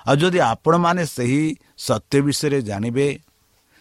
ଆଉ 0.07 0.17
ଯଦି 0.17 0.39
ଆପଣମାନେ 0.41 1.03
ସେହି 1.07 1.43
ସତ୍ୟ 1.79 2.19
ବିଷୟରେ 2.21 2.59
ଜାଣିବେ 2.63 3.07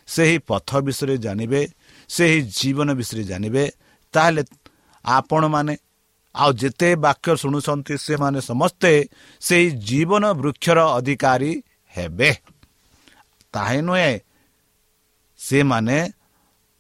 ସେହି 0.08 0.38
ପଥ 0.48 0.70
ବିଷୟରେ 0.82 1.16
ଜାଣିବେ 1.18 1.62
ସେହି 2.10 2.40
ଜୀବନ 2.42 2.90
ବିଷୟରେ 2.94 3.24
ଜାଣିବେ 3.24 3.64
ତାହେଲେ 4.14 4.44
ଆପଣମାନେ 5.06 5.74
ଆଉ 6.36 6.52
ଯେତେ 6.54 6.90
ବାକ୍ୟ 6.96 7.36
ଶୁଣୁଛନ୍ତି 7.36 7.94
ସେମାନେ 7.98 8.40
ସମସ୍ତେ 8.42 8.92
ସେହି 9.42 9.68
ଜୀବନ 9.72 10.24
ବୃକ୍ଷର 10.34 10.80
ଅଧିକାରୀ 10.98 11.52
ହେବେ। 11.96 12.32
ତାହା 13.54 13.82
ନୁହେଁ 13.82 14.14
ସେମାନେ 15.40 15.98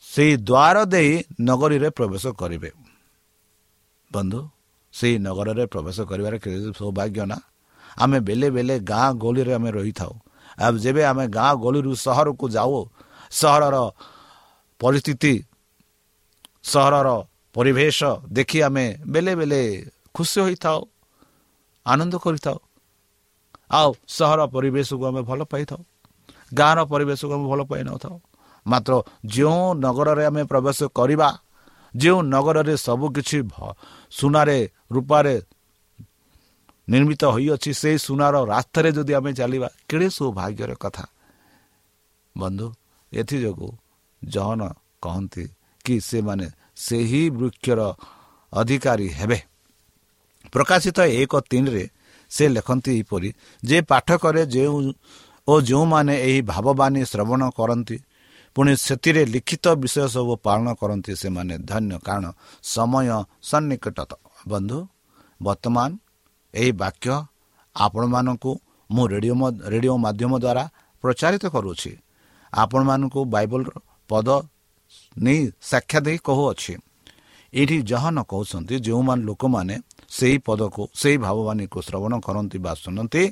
ସେଇ 0.02 0.34
ଦ୍ୱାର 0.38 0.76
ଦେଇ 0.86 1.12
ନଗରୀରେ 1.42 1.90
ପ୍ରବେଶ 1.90 2.26
କରିବେ। 2.28 2.72
ବନ୍ଧୁ 4.12 4.40
ସେହି 4.96 5.16
ନଗରରେ 5.28 5.66
ପ୍ରବେଶ 5.74 5.98
କରିବାରେ 6.10 6.38
ସୌଭାଗ୍ୟ 6.80 7.20
ନା? 7.32 7.38
ଆମେ 8.04 8.18
ବେଲେ 8.28 8.48
ବେଲେ 8.56 8.76
ଗାଁ 8.92 9.08
ଗହଳିରେ 9.22 9.54
ଆମେ 9.60 9.70
ରହିଥାଉ। 9.78 10.14
ଆଉ 10.64 10.74
ଯେବେ 10.84 11.04
ଆମେ 11.12 11.26
ଗାଁ 11.38 11.52
ଗହଳିରୁ 11.64 11.92
ସହରକୁ 12.06 12.46
ଯାଉ 12.56 12.74
ସହରର 13.32 13.76
ପରିସ୍ଥିତି 14.82 15.34
ସହରର 16.64 17.10
ପରିବେଶ 17.56 18.00
ଦେଖି 18.36 18.60
ଆମେ 18.68 18.86
ବେଲେ 19.08 19.34
ବେଲେ 19.36 19.62
ଖୁସି 20.16 20.40
ହୋଇଥାଉ 20.46 20.80
ଆନନ୍ଦ 21.86 22.14
କରିଥାଉ। 22.26 22.60
ଆଉ 23.72 23.90
ସହର 24.18 24.40
ପରିବେଶକୁ 24.56 25.04
ଆମେ 25.10 25.22
ଭଲ 25.30 25.42
ପାଇଥାଉ। 25.52 25.82
ଗାଁର 26.54 26.80
ପରିବେଶକୁ 26.92 27.32
ଆମେ 27.36 27.46
ଭଲ 27.52 27.62
ପାଇନଥାଉ 27.72 28.16
ମାତ୍ର 28.66 28.94
ଯେଉଁ 29.34 29.66
ନଗରରେ 29.86 30.24
ଆମେ 30.30 30.44
ପ୍ରବେଶ 30.52 30.80
କରିବା 30.98 31.30
ଯେଉଁ 31.94 32.20
ନଗରରେ 32.34 32.76
ସବୁକିଛି 32.78 33.40
ସୁନାରେ 34.18 34.60
ରୂପାରେ 34.92 35.36
ନିର୍ମିତ 36.88 37.24
ହୋଇଅଛି 37.36 37.72
ସେହି 37.82 37.98
ସୁନାର 37.98 38.36
ରାସ୍ତାରେ 38.54 38.90
ଯଦି 38.98 39.14
ଆମେ 39.20 39.32
ଚାଲିବା 39.34 39.68
କେଡ଼େ 39.90 40.08
ସୌଭାଗ୍ୟର 40.18 40.72
କଥା। 40.84 41.06
ବନ୍ଧୁ 42.36 42.68
ଏଥିଯୋଗୁଁ 43.12 43.72
ଜହନ 44.22 44.62
କହନ୍ତି 45.04 45.46
କି 45.86 45.96
ସେମାନେ 46.10 46.48
ସେହି 46.86 47.24
ବୃକ୍ଷର 47.38 47.82
ଅଧିକାରୀ 48.54 49.08
ହେବେ। 49.20 49.40
ପ୍ରକାଶିତ 50.54 50.98
ଏକ 51.22 51.34
ତିନିରେ 51.50 51.84
ସେ 52.32 52.46
ଲେଖନ୍ତି 52.48 52.92
ଏହିପରି 52.96 53.30
ଯେ 53.64 53.78
ପାଠକରେ 53.90 54.42
ଯେଉଁ 54.46 54.78
ଓ 55.48 55.54
ଯେଉଁମାନେ 55.62 56.16
ଏହି 56.28 56.42
ଭାବବାଣୀ 56.52 57.02
ଶ୍ରବଣ 57.12 57.42
କରନ୍ତି 57.58 57.98
ପୁଣି 58.56 58.74
ସେଥିରେ 58.86 59.24
ଲିଖିତ 59.34 59.66
ବିଷୟ 59.84 60.08
ସବୁ 60.16 60.34
ପାଳନ 60.46 60.68
କରନ୍ତି 60.80 61.14
ସେମାନେ। 61.22 61.56
ଧନ୍ୟ। 61.72 61.96
କାରଣ 62.08 62.26
ସମୟ 62.74 63.08
ସନ୍ନିକଟ 63.50 64.00
ବନ୍ଧୁ 64.52 64.80
ବର୍ତ୍ତମାନ 65.40 65.90
ଏହି 66.54 66.72
ବାକ୍ୟ 66.82 67.16
ଆପଣମାନଙ୍କୁ 67.76 68.52
ମୁଁ 68.90 69.04
ରେଡ଼ିଓ 69.14 69.36
ରେଡ଼ିଓ 69.74 69.96
ମାଧ୍ୟମ 70.06 70.34
ଦ୍ୱାରା 70.44 70.64
ପ୍ରଚାରିତ 71.04 71.44
କରୁଛି। 71.56 71.92
ଆପଣମାନଙ୍କୁ 72.54 73.20
ବାଇବଲର 73.34 73.70
ପଦ 74.10 74.28
ନେଇ 75.16 75.42
ସାକ୍ଷା 75.72 76.00
ଦେଇ 76.06 76.18
କହୁଅଛି। 76.28 76.74
ଏଇଠି 77.54 77.78
ଯାହା 77.92 78.10
ନ 78.16 78.20
କହୁଛନ୍ତି 78.32 78.76
ଯେଉଁମାନେ 78.86 79.22
ଲୋକମାନେ 79.30 79.76
ସେହି 80.18 80.38
ପଦକୁ 80.48 80.84
ସେହି 81.02 81.18
ଭାବବାଣୀକୁ 81.26 81.78
ଶ୍ରବଣ 81.88 82.14
କରନ୍ତି 82.28 82.58
ବା 82.66 82.72
ଶୁଣନ୍ତି 82.84 83.24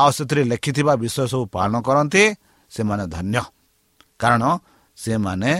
ଆଉ 0.00 0.10
ସେଥିରେ 0.16 0.42
ଲେଖିଥିବା 0.52 0.94
ବିଷୟ 1.02 1.24
ସବୁ 1.32 1.44
ପାଳନ 1.54 1.74
କରନ୍ତି 1.88 2.22
ସେମାନେ 2.72 3.04
ଧନ୍ୟ। 3.16 3.42
କାରଣ 4.24 4.42
ସେମାନେ 4.98 5.52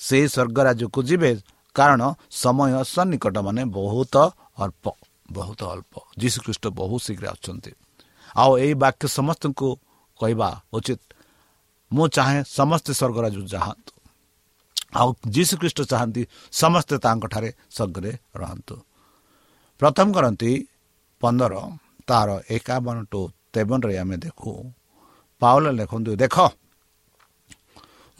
ସେହି 0.00 0.26
ସ୍ୱର୍ଗ 0.34 0.58
ରାଜ୍ୟକୁ 0.68 1.00
ଯିବେ। 1.08 1.30
କାରଣ 1.76 2.02
ସମୟ 2.42 2.72
ସନ୍ନିକଟ 2.94 3.36
ମାନେ 3.46 3.62
ବହୁତ 3.76 4.14
ଅଳ୍ପ 4.62 4.84
ବହୁତ 5.36 5.60
ଅଳ୍ପ। 5.74 5.92
ଯୀଶୁଖ୍ରୀଷ୍ଟ 6.20 6.64
ବହୁତ 6.78 7.00
ଶୀଘ୍ର 7.06 7.24
ଆସୁଛନ୍ତି। 7.34 7.70
ଆଉ 8.36 8.50
ଏହି 8.62 8.74
ବାକ୍ୟ 8.82 9.04
ସମସ୍ତଙ୍କୁ 9.18 9.68
କହିବା 10.20 10.48
ଉଚିତ। 10.76 11.00
ମୁଁ 11.90 12.04
ଚାହେଁ 12.16 12.38
ସମସ୍ତେ 12.58 12.92
ସ୍ୱର୍ଗରାଜ 12.98 13.34
ଯାଆନ୍ତୁ। 13.52 13.92
ଆଉ 15.00 15.08
ଯୀଶୁଖ୍ରୀଷ୍ଟ 15.34 15.78
ଚାହାନ୍ତି 15.90 16.22
ସମସ୍ତେ 16.60 16.94
ତାଙ୍କଠାରେ 17.04 17.50
ସ୍ୱର୍ଗରେ 17.76 18.12
ରହନ୍ତୁ। 18.40 18.76
ପ୍ରଥମ 19.80 20.06
କରନ୍ତି 20.16 20.50
ପନ୍ଦର 21.22 21.54
ତାର 22.08 22.28
ଏକାବନ 22.56 22.96
ଟୁ 23.10 23.20
ତେବନରେ 23.52 23.94
ଆମେ 24.02 24.16
ଦେଖୁ। 24.24 24.50
ପାଉଲ 25.42 25.64
ଲେଖନ୍ତୁ 25.78 26.12
ଦେଖ 26.22 26.36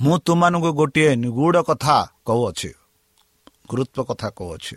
ମୁଁ 0.00 0.18
ତୁମମାନଙ୍କୁ 0.18 0.70
ଗୋଟିଏ 0.72 1.16
ନିଗୁଢ଼ 1.16 1.62
କଥା 1.62 1.96
କହୁଅଛି। 2.26 2.70
ଗୁରୁତ୍ୱ 3.68 4.04
କଥା 4.08 4.28
କହୁଅଛି। 4.30 4.76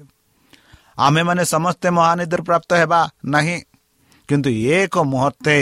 ଆମେମାନେ 0.97 1.43
ସମସ୍ତେ 1.45 1.88
ମହାନିଧିର 1.89 2.41
ପ୍ରାପ୍ତ 2.41 2.71
ହେବା 2.73 2.99
ନାହିଁ। 3.25 3.58
କିନ୍ତୁ 4.29 4.49
ଏକ 4.49 4.95
ମୁହୂର୍ତ୍ତେ 5.03 5.58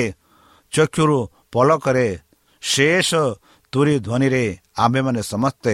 ଚକ୍ଷୁରୁ 0.71 1.17
ପଲକରେ 1.51 2.07
ଶେଷ 2.61 3.15
ତୁରି 3.73 3.95
ଧ୍ୱନିରେ 3.99 4.43
ଆମ୍ଭେମାନେ 4.77 5.21
ସମସ୍ତେ 5.23 5.73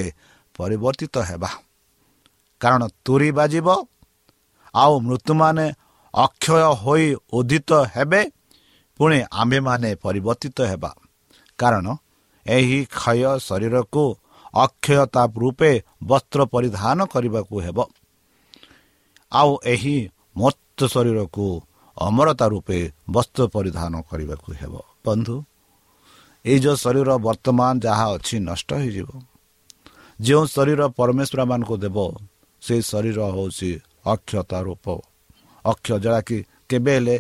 ପରିବର୍ତ୍ତିତ 0.57 1.15
ହେବା। 1.17 1.49
କାରଣ 2.61 2.81
ତୁରି 3.05 3.31
ବାଜିବ 3.31 3.67
ଆଉ 4.75 4.93
ମୃତ୍ୟୁମାନେ 4.99 5.65
ଅକ୍ଷୟ 6.13 6.73
ହୋଇ 6.73 7.05
ଉଦ୍ଧିତ 7.33 7.71
ହେବେ 7.95 8.21
ପୁଣି 8.99 9.17
ଆମ୍ଭେମାନେ 9.31 9.89
ପରିବର୍ତ୍ତିତ 9.95 10.61
ହେବା। 10.61 10.91
କାରଣ 11.59 11.85
ଏହି 12.45 12.85
କ୍ଷୟ 12.85 13.39
ଶରୀରକୁ 13.39 14.17
ଅକ୍ଷୟତା 14.53 15.23
ରୂପେ 15.25 15.71
ବସ୍ତ୍ର 16.03 16.45
ପରିଧାନ 16.45 17.05
କରିବାକୁ 17.05 17.55
ହେବ। 17.59 17.77
ଆଉ 19.31 19.51
ଏହି 19.63 20.09
ମତ 20.37 20.79
ଶରୀରକୁ 20.85 21.61
ଅମରତା 21.97 22.45
ରୂପେ 22.47 22.91
ବସ୍ତ୍ର 23.09 23.47
ପରିଧାନ 23.47 23.93
କରିବାକୁ 24.09 24.49
ହେବ। 24.53 24.73
ବନ୍ଧୁ 25.05 25.35
ଏଇ 26.45 26.59
ଯେଉଁ 26.59 26.75
ଶରୀର 26.75 27.09
ବର୍ତ୍ତମାନ 27.17 27.73
ଯାହା 27.79 28.05
ଅଛି 28.15 28.35
ନଷ୍ଟ 28.39 28.69
ହୋଇଯିବ। 28.73 29.09
ଯେଉଁ 30.21 30.45
ଶରୀର 30.45 30.81
ପରମେଶ୍ୱରମାନଙ୍କୁ 30.87 31.75
ଦେବ 31.77 31.97
ସେଇ 32.61 32.81
ଶରୀର 32.81 33.19
ହେଉଛି 33.35 33.69
ଅକ୍ଷତା 34.05 34.59
ରୂପ। 34.61 34.85
ଅକ୍ଷ 35.65 35.87
ଯାହାକି 35.93 36.37
କେବେ 36.69 36.93
ହେଲେ 36.95 37.17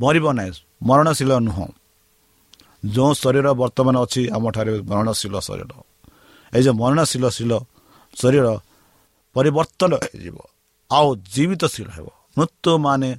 ମରିବ 0.00 0.26
ନାହିଁ 0.32 0.52
ମରଣଶୀଳ 0.82 1.32
ନୁହଁ। 1.38 1.66
ଯେଉଁ 2.84 3.12
ଶରୀର 3.14 3.46
ବର୍ତ୍ତମାନ 3.52 3.96
ଅଛି 4.04 4.22
ଆମଠାରେ 4.30 4.72
ମରଣଶୀଳ 4.82 5.34
ଶରୀର। 5.40 5.72
ଏଇ 6.52 6.62
ଯେଉଁ 6.62 6.74
ମରଣଶୀଳ 6.74 7.24
ଶୀଳ 7.30 7.52
ଶରୀର 8.20 8.46
ପରିବର୍ତ୍ତନ 9.34 9.92
ହେଇଯିବ। 9.96 10.36
ଆଉ 10.90 11.08
ଜୀବିତଶୀଳ 11.34 11.88
ହେବ। 11.96 12.06
ମୃତ୍ୟୁମାନେ 12.38 13.10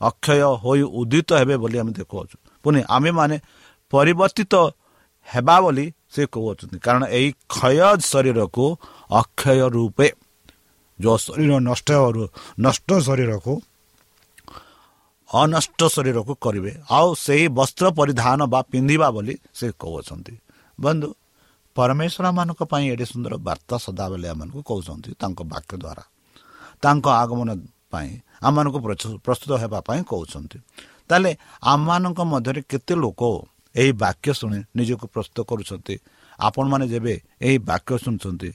ଅକ୍ଷୟ 0.00 0.42
ହୋଇ 0.62 0.82
ଉଦ୍ଦିତ 0.82 1.30
ହେବେ 1.40 1.56
ବୋଲି 1.56 1.76
ଆମେ 1.78 1.92
ଦେଖୁଅଛୁ। 1.92 2.36
ପୁଣି 2.64 2.80
ଆମେମାନେ 2.88 3.36
ପରିବର୍ତ୍ତିତ 3.90 4.54
ହେବା 5.28 5.56
ବୋଲି 5.60 5.86
ସେ 6.14 6.22
କହୁଅଛନ୍ତି। 6.32 6.76
କାରଣ 6.78 7.02
ଏହି 7.18 7.28
କ୍ଷୟ 7.52 8.00
ଶରୀରକୁ 8.10 8.64
ଅକ୍ଷୟ 9.10 9.68
ରୂପେ 9.74 10.08
ଯେଉଁ 11.00 11.18
ଶରୀର 11.18 11.52
ନଷ୍ଟ 11.68 11.88
ନଷ୍ଟ 12.60 12.88
ଶରୀରକୁ 13.00 13.52
ଅନଷ୍ଟ 15.28 15.80
ଶରୀରକୁ 15.94 16.32
କରିବେ। 16.44 16.72
ଆଉ 16.88 17.08
ସେହି 17.24 17.46
ବସ୍ତ୍ର 17.58 17.86
ପରିଧାନ 17.98 18.40
ବା 18.52 18.60
ପିନ୍ଧିବା 18.72 19.08
ବୋଲି 19.16 19.34
ସେ 19.58 19.66
କହୁଅଛନ୍ତି 19.82 20.34
ବନ୍ଧୁ 20.78 21.08
ପରମେଶ୍ୱରମାନଙ୍କ 21.76 22.60
ପାଇଁ 22.72 22.84
ଏଡ଼େ 22.92 23.06
ସୁନ୍ଦର 23.12 23.34
ବାର୍ତ୍ତା 23.48 23.76
ସଦାବେଳେ 23.86 24.26
ଆମମାନଙ୍କୁ 24.32 24.60
କହୁଛନ୍ତି 24.70 25.10
ତାଙ୍କ 25.20 25.40
ବାକ୍ୟ 25.52 25.74
ଦ୍ୱାରା। 25.82 26.04
ତାଙ୍କ 26.82 27.06
ଆଗମନ 27.22 27.48
ପାଇଁ 27.92 28.10
ଆମମାନଙ୍କୁ 28.46 28.78
ପ୍ରସ୍ତୁତ 29.26 29.52
ହେବା 29.62 29.78
ପାଇଁ 29.88 30.00
କହୁଛନ୍ତି। 30.10 30.58
ତାହେଲେ 31.08 31.30
ଆମମାନଙ୍କ 31.72 32.20
ମଧ୍ୟରେ 32.32 32.60
କେତେ 32.70 32.94
ଲୋକ 33.02 33.22
ଏହି 33.74 33.92
ବାକ୍ୟ 34.02 34.28
ଶୁଣି 34.38 34.58
ନିଜକୁ 34.76 35.04
ପ୍ରସ୍ତୁତ 35.14 35.38
କରୁଛନ୍ତି? 35.50 35.94
ଆପଣମାନେ 36.38 36.84
ଯେବେ 36.92 37.14
ଏହି 37.46 37.56
ବାକ୍ୟ 37.70 37.92
ଶୁଣୁଛନ୍ତି 38.04 38.50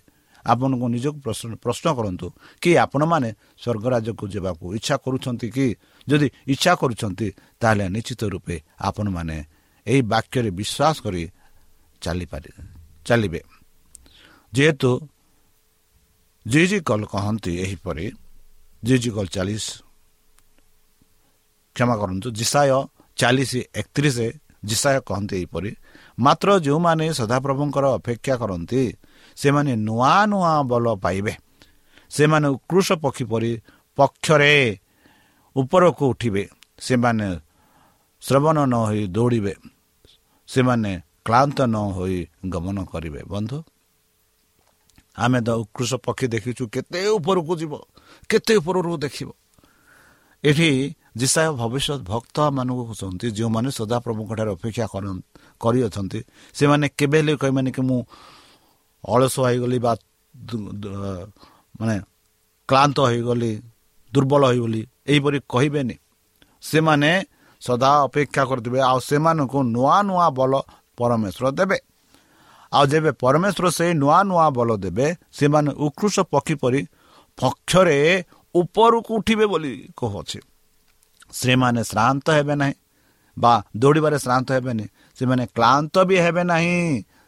ଆପଣଙ୍କୁ 0.46 0.86
ନିଜକୁ 0.96 1.18
ପ୍ରଶ୍ନ 1.64 1.88
କରନ୍ତୁ 1.98 2.28
କି 2.62 2.72
ଆପଣମାନେ 2.86 3.30
ସ୍ୱର୍ଗରାଜ୍ୟକୁ 3.64 4.26
ଯିବାକୁ 4.34 4.66
ଇଚ୍ଛା 4.78 4.96
କରୁଛନ୍ତି 5.04 5.48
କି? 5.56 5.68
ଯଦି 6.08 6.28
ଇଚ୍ଛା 6.54 6.72
କରୁଛନ୍ତି 6.82 7.28
ତାହେଲେ 7.62 7.86
ନିଶ୍ଚିତ 7.96 8.22
ରୂପେ 8.34 8.56
ଆପଣମାନେ 8.80 9.38
ଏହି 9.88 10.02
ବାକ୍ୟରେ 10.12 10.50
ବିଶ୍ୱାସ 10.60 10.96
କରି 11.06 11.24
ଚାଲିପାରି 12.02 12.52
ଚାଲିବେ। 13.06 13.42
ଯେହେତୁ 14.54 14.92
ଜି 16.46 16.64
ଜି 16.70 16.78
କଲ୍ 16.88 17.06
କହନ୍ତି 17.14 17.52
ଏହିପରି 17.66 18.06
ଜି 18.84 18.96
ଜି 19.04 19.10
କଲ୍ 19.16 19.30
ଚାଳିଶ 19.36 19.66
କ୍ଷମା 21.76 21.96
କରନ୍ତୁ 22.02 22.28
ଜିସାୟ 22.40 22.70
ଚାଳିଶ 23.18 23.52
ଏକତିରିଶ 23.82 24.18
ଜିସାୟ 24.70 24.98
କହନ୍ତି 25.08 25.34
ଏହିପରି 25.40 25.72
ମାତ୍ର 26.18 26.48
ଯେଉଁମାନେ 26.66 27.06
ସଦାପ୍ରଭୁଙ୍କର 27.20 27.86
ଅପେକ୍ଷା 28.00 28.36
କରନ୍ତି 28.42 28.82
ସେମାନେ 29.38 29.72
ନୂଆ 29.88 30.14
ନୂଆ 30.32 30.54
ବଲ 30.72 30.86
ପାଇବେ। 31.04 31.34
ସେମାନେ 32.12 32.48
ଉକୃଷ 32.56 32.88
ପକ୍ଷୀ 33.04 33.24
ପରି 33.32 33.52
ପକ୍ଷରେ 33.98 34.54
ଉପରକୁ 35.56 36.04
ଉଠିବେ 36.12 36.44
ସେମାନେ 36.86 37.28
ଶ୍ରବଣ 38.24 38.58
ନ 38.72 38.74
ହୋଇ 38.88 39.04
ଦୌଡ଼ିବେ 39.16 39.54
ସେମାନେ 40.50 40.92
କ୍ଳାନ୍ତ 41.26 41.60
ନ 41.74 41.76
ହୋଇ 41.96 42.20
ଗମନ 42.54 42.78
କରିବେ। 42.92 43.22
ବନ୍ଧୁ 43.34 43.58
ଆମେ 45.16 45.40
ତ 45.46 45.50
ଉକୃଷ 45.64 45.92
ପକ୍ଷୀ 46.06 46.26
ଦେଖିଛୁ 46.34 46.64
କେତେ 46.74 47.00
ଉପରକୁ 47.18 47.54
ଯିବ 47.62 47.74
କେତେ 48.30 48.54
ଉପରକୁ 48.60 48.96
ଦେଖିବ। 49.06 49.30
ଏଠି 50.44 50.70
ଯିଶାୟ 51.20 51.50
ଭବିଷ୍ୟତ 51.62 52.00
ଭକ୍ତମାନଙ୍କୁ 52.12 52.84
କହୁଛନ୍ତି 52.90 53.28
ଯେଉଁମାନେ 53.38 53.70
ସଦାପ୍ରଭୁଙ୍କଠାରେ 53.80 54.52
ଅପେକ୍ଷା 54.58 54.86
କରିଅଛନ୍ତି 55.64 56.20
ସେମାନେ 56.58 56.86
କେବେ 57.00 57.18
ହେଲେ 57.22 57.34
କହିବେନି 57.42 57.70
କି 57.76 57.82
ମୁଁ 57.90 58.00
ଅଳସ 59.04 59.36
ହୋଇଗଲି 59.46 59.78
ବା 59.86 59.92
ମାନେ 61.80 61.96
କ୍ଳାନ୍ତ 62.70 62.98
ହୋଇଗଲି 63.08 63.52
ଦୁର୍ବଳ 64.14 64.44
ହୋଇଗଲି 64.46 64.82
ଏହିପରି 65.08 65.40
କହିବେନି 65.50 65.96
ସେମାନେ 66.64 67.12
ସଦା 67.62 67.92
ଅପେକ୍ଷା 68.08 68.44
କରିଦେବେ 68.50 68.80
ଆଉ 68.82 69.00
ସେମାନଙ୍କୁ 69.00 69.60
ନୂଆ 69.76 69.98
ନୂଆ 70.04 70.28
ବଲ 70.38 70.54
ପରମେଶ୍ୱର 70.98 71.46
ଦେବେ 71.52 71.78
ଆଉ 72.72 72.86
ଯେବେ 72.92 73.12
ପରମେଶ୍ୱର 73.24 73.66
ସେଇ 73.78 73.94
ନୂଆ 73.94 74.18
ନୂଆ 74.30 74.48
ବଲ 74.50 74.70
ଦେବେ 74.78 75.08
ସେମାନେ 75.32 75.70
ଉକୃଷ 75.86 76.16
ପକ୍ଷୀ 76.34 76.56
ପରି 76.62 76.82
ପକ୍ଷରେ 77.38 77.98
ଉପରକୁ 78.56 79.12
ଉଠିବେ 79.18 79.46
ବୋଲି 79.46 79.72
କହୁଅଛି 79.98 80.40
ସେମାନେ 81.34 81.82
ଶ୍ରାନ୍ତ 81.84 82.28
ହେବେ 82.38 82.56
ନାହିଁ 82.56 82.76
ବା 83.38 83.54
ଦୌଡ଼ିବାରେ 83.78 84.18
ଶ୍ରାନ୍ତ 84.18 84.50
ହେବେନି 84.54 84.86
ସେମାନେ 85.18 85.44
କ୍ଳାନ୍ତ 85.56 85.96
ବି 86.08 86.16
ହେବେ 86.26 86.44
ନାହିଁ 86.44 86.78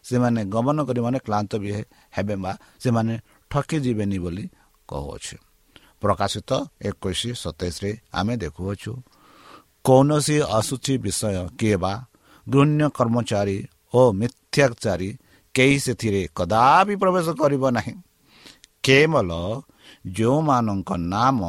ସେମାନେ 0.06 0.42
ଗମନ 0.46 0.78
କରି 0.88 1.02
ମାନେ 1.02 1.20
କ୍ଳାନ୍ତ 1.28 1.52
ବି 1.62 1.70
ହେବେ 2.14 2.36
ବା 2.44 2.52
ସେମାନେ 2.80 3.14
ଠକି 3.52 3.78
ଯିବେନି 3.86 4.18
ବୋଲି 4.20 4.44
କହୁଅଛୁ 4.90 5.36
ପ୍ରକାଶିତ 6.06 6.52
ଏକୋଇଶ 6.90 7.22
ସତେଇଶରେ 7.44 7.92
ଆମେ 8.14 8.34
ଦେଖୁଅଛୁ। 8.44 8.92
କୌଣସି 9.86 10.38
ଆସୁଛି 10.58 10.94
ବିଷୟ 11.04 11.38
କିଏ 11.60 11.78
ବା 11.84 11.94
ଗୃହ୍ୟ 12.48 12.86
କର୍ମଚାରୀ 12.98 13.58
ଓ 13.94 14.02
ମିଥ୍ୟାଚାରୀ 14.20 15.10
କେହି 15.56 15.78
ସେଥିରେ 15.86 16.22
କଦାପି 16.38 16.96
ପ୍ରବେଶ 17.02 17.28
କରିବ 17.42 17.64
ନାହିଁ। 17.78 17.94
କେବଳ 18.86 19.30
ଯେଉଁମାନଙ୍କ 20.16 20.90
ନାମ 21.14 21.40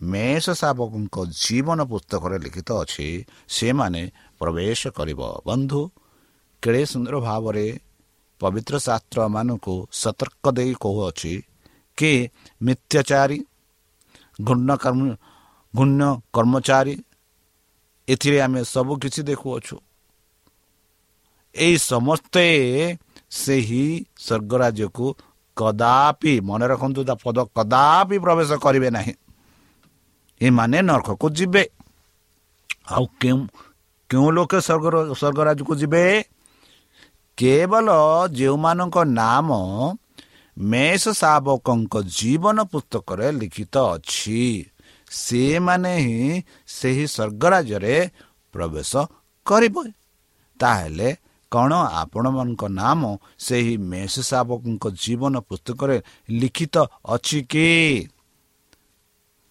ମେଷ 0.00 0.44
ଶାବକଙ୍କ 0.60 1.16
ଜୀବନ 1.42 1.78
ପୁସ୍ତକରେ 1.90 2.36
ଲିଖିତ 2.44 2.68
ଅଛି 2.82 3.08
ସେମାନେ 3.48 4.02
ପ୍ରବେଶ 4.40 4.80
କରିବ। 4.98 5.20
ବନ୍ଧୁ 5.46 5.80
କେଡ଼େ 6.62 6.82
ସୁନ୍ଦର 6.92 7.14
ଭାବରେ 7.26 7.66
ପବିତ୍ର 8.40 8.74
ଶାସ୍ତ୍ରମାନଙ୍କୁ 8.86 9.74
ସତର୍କ 10.02 10.44
ଦେଇ 10.56 10.72
କହୁଅଛି 10.82 11.32
କି 11.98 12.12
ମିଥ୍ୟାଚାରୀ 12.62 13.38
ଘୂର୍ଣ୍ଣ 14.44 14.70
ଘୂର୍ଣ୍ଣ 15.74 16.02
କର୍ମଚାରୀ 16.32 16.94
ଏଥିରେ 18.08 18.38
ଆମେ 18.40 18.60
ସବୁ 18.64 18.92
କିଛି 19.02 19.20
ଦେଖୁଅଛୁ। 19.22 19.76
ଏହି 21.54 21.76
ସମସ୍ତେ 21.90 22.46
ସେହି 23.30 23.84
ସ୍ୱର୍ଗରାଜ୍ୟକୁ 24.18 25.06
କଦାପି 25.56 26.32
ମନେ 26.40 26.66
ରଖନ୍ତୁ 26.66 27.00
ତା 27.04 27.14
ପଦ 27.14 27.38
କଦାପି 27.56 28.16
ପ୍ରବେଶ 28.18 28.50
କରିବେ 28.64 28.88
ନାହିଁ। 28.90 29.14
ଏମାନେ 30.40 30.78
ନର୍କକୁ 30.82 31.26
ଯିବେ। 31.30 31.64
ଆଉ 32.88 33.04
କେଉଁ 33.20 33.40
କେଉଁ 34.10 34.28
ଲୋକ 34.30 34.52
ସ୍ୱର୍ଗ 34.66 34.86
ସ୍ୱର୍ଗରାଜକୁ 35.14 35.72
ଯିବେ? 35.76 36.04
କେବଳ 37.38 37.88
ଯେଉଁମାନଙ୍କ 38.32 38.96
ନାମ 39.20 39.48
ମେଷ 40.60 41.08
ଶାବକଙ୍କ 41.08 42.02
ଜୀବନ 42.02 42.62
ପୁସ୍ତକରେ 42.62 43.32
ଲିଖିତ 43.32 43.78
ଅଛି। 43.78 44.66
ସେମାନେ 45.10 45.96
ହିଁ 45.96 46.42
ସେହି 46.66 47.06
ସ୍ୱର୍ଗରାଜ୍ୟରେ 47.06 48.10
ପ୍ରବେଶ 48.52 48.96
କରିବ। 49.46 49.84
ତାହେଲେ 50.60 51.16
କ'ଣ 51.52 51.72
ଆପଣମାନଙ୍କ 51.74 52.68
ନାମ 52.68 53.16
ସେହି 53.38 53.76
ମେଷ 53.76 54.20
ଶାବକଙ୍କ 54.20 54.90
ଜୀବନ 54.90 55.40
ପୁସ୍ତକରେ 55.40 56.02
ଲିଖିତ 56.30 56.78
ଅଛି 57.06 57.42
କି? 57.42 58.08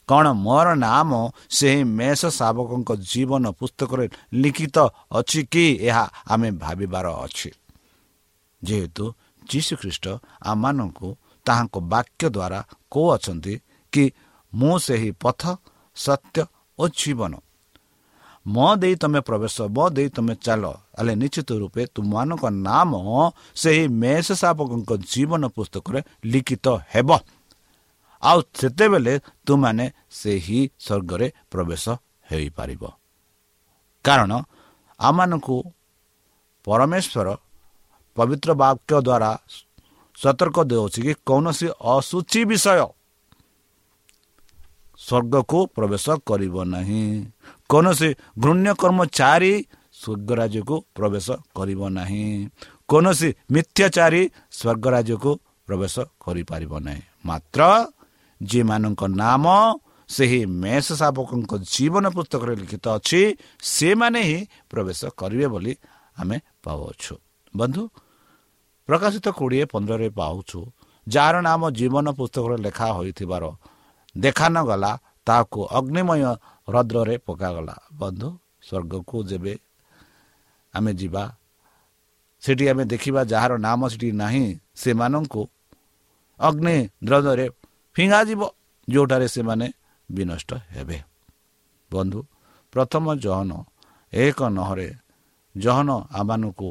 କ'ଣ 0.08 0.32
ମୋର 0.32 0.76
ନାମ 0.76 1.30
ସେହି 1.50 1.84
ମେଷ 1.84 2.26
ଶାବକଙ୍କ 2.26 2.96
ଜୀବନ 2.96 3.52
ପୁସ୍ତକରେ 3.52 4.10
ଲିଖିତ 4.34 4.78
ଅଛି 5.12 5.44
କି? 5.44 5.78
ଏହା 5.82 6.10
ଆମେ 6.28 6.52
ଭାବିବାର 6.52 7.08
ଅଛି। 7.08 7.52
ଯେହେତୁ 8.64 9.14
ଯୀଶୁଖ୍ରୀଷ୍ଟ 9.50 10.06
ଆମମାନଙ୍କୁ 10.44 11.08
ତାହାଙ୍କ 11.46 11.76
ବାକ୍ୟ 11.94 12.26
ଦ୍ୱାରା 12.30 12.60
କହୁଅଛନ୍ତି 12.92 13.54
କି 13.94 14.04
ମୁଁ 14.54 14.76
ସେହି 14.80 15.12
ପଥ 15.12 15.42
ସତ୍ୟ 15.96 16.46
ଓ 16.80 16.84
ଜୀବନ। 16.88 17.34
ମୋ 18.48 18.68
ଦେଇ 18.76 18.96
ତୁମେ 18.96 19.20
ପ୍ରବେଶ 19.20 19.56
ମୋ 19.62 19.90
ଦେଇ 19.90 20.10
ତୁମେ 20.10 20.34
ଚାଲ। 20.36 20.64
ହେଲେ 20.98 21.14
ନିଶ୍ଚିତ 21.16 21.50
ରୂପେ 21.52 21.82
ତୁମମାନଙ୍କ 21.96 22.44
ନାମ 22.68 22.92
ସେହି 23.56 23.84
ମେଷ 24.02 24.28
ଶାବକଙ୍କ 24.42 24.92
ଜୀବନ 25.12 25.44
ପୁସ୍ତକରେ 25.48 26.00
ଲିଖିତ 26.26 26.68
ହେବ। 26.94 27.10
ଆଉ 28.24 28.40
ସେତେବେଳେ 28.54 29.14
ତୁମାନେ 29.46 29.86
ସେହି 30.12 30.60
ସ୍ୱର୍ଗରେ 30.80 31.28
ପ୍ରବେଶ 31.52 31.90
ହୋଇପାରିବ। 32.30 32.84
କାରଣ 34.06 34.32
ଆମମାନଙ୍କୁ 35.00 35.58
ପରମେଶ୍ୱର 36.66 37.28
ପବିତ୍ର 38.20 38.50
ବାକ୍ୟ 38.62 38.94
ଦ୍ୱାରା 39.08 39.32
ସତର୍କ 40.18 40.58
ଦେଉଛି 40.72 41.00
କି 41.06 41.14
କୌଣସି 41.30 41.68
ଅସୁଚି 41.94 42.42
ବିଷୟ 42.50 42.80
ସ୍ୱର୍ଗକୁ 45.00 45.60
ପ୍ରବେଶ 45.76 46.06
କରିବ 46.30 46.56
ନାହିଁ 46.74 47.04
କୌଣସି 47.70 48.10
ଘୃଣ୍ୟ 48.44 48.70
କର୍ମଚାରୀ 48.82 49.54
ସ୍ୱର୍ଗରାଜ୍ୟକୁ 50.02 50.76
ପ୍ରବେଶ 50.96 51.28
କରିବ 51.58 51.82
ନାହିଁ 51.98 52.26
କୌଣସି 52.90 53.30
ମିଥ୍ୟାଚାରୀ 53.54 54.24
ସ୍ୱର୍ଗରାଜ୍ୟକୁ 54.60 55.32
ପ୍ରବେଶ 55.68 55.96
କରିପାରିବ 56.24 56.74
ନାହିଁ 56.86 57.04
ମାତ୍ର 57.26 57.62
ଯେଉଁମାନଙ୍କ 58.42 59.02
ନାମ 59.22 59.46
ସେହି 60.10 60.42
ମେଷ 60.62 60.88
ଶାବକଙ୍କ 61.00 61.52
ଜୀବନ 61.74 62.06
ପୁସ୍ତକରେ 62.16 62.54
ଲିଖିତ 62.62 62.86
ଅଛି 62.98 63.22
ସେମାନେ 63.70 64.22
ହିଁ 64.30 64.40
ପ୍ରବେଶ 64.72 65.00
କରିବେ 65.20 65.48
ବୋଲି 65.54 65.74
ଆମେ 66.18 66.38
ପାଉଅଛୁ। 66.64 67.14
ବନ୍ଧୁ 67.54 67.84
ପ୍ରକାଶିତ 68.90 69.28
କୋଡ଼ିଏ 69.40 69.66
ପନ୍ଦରରେ 69.74 70.10
ପାଉଛୁ। 70.20 70.60
ଯାହାର 71.08 71.36
ନାମ 71.42 71.62
ଜୀବନ 71.78 72.08
ପୁସ୍ତକରେ 72.18 72.58
ଲେଖା 72.66 72.88
ହୋଇଥିବାର 72.98 73.44
ଦେଖା 74.16 74.48
ନଗଲା 74.56 74.92
ତାହାକୁ 75.28 75.60
ଅଗ୍ନିମୟ 75.78 76.22
ହ୍ରଦରେ 76.68 77.16
ପକାଗଲା। 77.28 77.76
ବନ୍ଧୁ 78.00 78.30
ସ୍ୱର୍ଗକୁ 78.68 79.18
ଯେବେ 79.30 79.54
ଆମେ 80.74 80.92
ଯିବା 81.00 81.24
ସେଠି 82.44 82.66
ଆମେ 82.72 82.84
ଦେଖିବା 82.92 83.22
ଯାହାର 83.32 83.52
ନାମ 83.58 83.80
ସେଠି 83.92 84.10
ନାହିଁ 84.22 84.46
ସେମାନଙ୍କୁ 84.82 85.42
ଅଗ୍ନି 86.40 86.76
ଦ୍ରଦରେ 87.06 87.46
ଫିଙ୍ଗାଯିବ 87.96 88.42
ଯେଉଁଠାରେ 88.88 89.28
ସେମାନେ 89.36 89.68
ବିନଷ୍ଟ 90.10 90.50
ହେବେ। 90.76 90.98
ବନ୍ଧୁ 91.92 92.20
ପ୍ରଥମ 92.74 93.06
ଜହନ 93.16 93.52
ଏକ 94.14 94.40
ନହରେ 94.58 94.90
ଜହନ 95.56 95.90
ଆମମାନଙ୍କୁ 96.12 96.70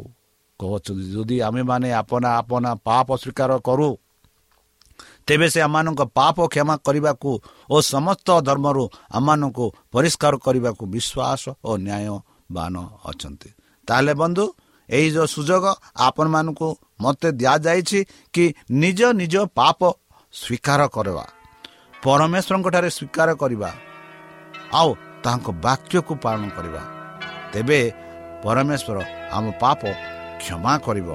କହୁଛନ୍ତି 0.61 1.05
ଯଦି 1.15 1.37
ଆମେମାନେ 1.49 1.89
ଆପନା 2.01 2.31
ଆପନା 2.41 2.71
ପାପ 2.87 3.09
ସ୍ୱୀକାର 3.23 3.51
କରୁ 3.67 3.89
ତେବେ 5.27 5.47
ସେ 5.53 5.61
ଆମମାନଙ୍କ 5.67 6.01
ପାପ 6.19 6.37
କ୍ଷମା 6.53 6.75
କରିବାକୁ 6.87 7.31
ଓ 7.71 7.77
ସମସ୍ତ 7.93 8.29
ଧର୍ମରୁ 8.49 8.85
ଆମମାନଙ୍କୁ 9.17 9.65
ପରିଷ୍କାର 9.93 10.35
କରିବାକୁ 10.47 10.83
ବିଶ୍ୱାସ 10.95 11.43
ଓ 11.69 11.71
ନ୍ୟାୟବାନ 11.87 12.75
ଅଛନ୍ତି। 13.11 13.51
ତାହେଲେ 13.89 14.13
ବନ୍ଧୁ 14.23 14.45
ଏହି 14.89 15.09
ଯେଉଁ 15.15 15.29
ସୁଯୋଗ 15.35 15.65
ଆପଣମାନଙ୍କୁ 16.07 16.69
ମୋତେ 17.03 17.29
ଦିଆଯାଇଛି 17.41 18.01
କି 18.35 18.45
ନିଜ 18.83 19.01
ନିଜ 19.21 19.35
ପାପ 19.59 19.81
ସ୍ୱୀକାର 20.35 20.81
କରିବା 20.97 21.25
ପରମେଶ୍ୱରଙ୍କଠାରେ 22.03 22.91
ସ୍ୱୀକାର 22.99 23.29
କରିବା 23.43 23.71
ଆଉ 24.81 24.91
ତାଙ୍କ 25.25 25.47
ବାକ୍ୟକୁ 25.65 26.13
ପାଳନ 26.25 26.43
କରିବା 26.57 26.83
ତେବେ 27.53 27.81
ପରମେଶ୍ୱର 28.45 28.97
ଆମ 29.37 29.45
ପାପ 29.63 29.81
କ୍ଷମା 30.41 30.79
କରିବ। 30.79 31.09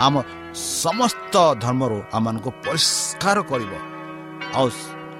ଆମ 0.00 0.14
ସମସ୍ତ 0.54 1.34
ଧର୍ମରୁ 1.54 1.98
ଆମମାନଙ୍କୁ 2.12 2.50
ପରିଷ୍କାର 2.64 3.38
କରିବ। 3.42 3.72
ଆଉ 4.58 4.66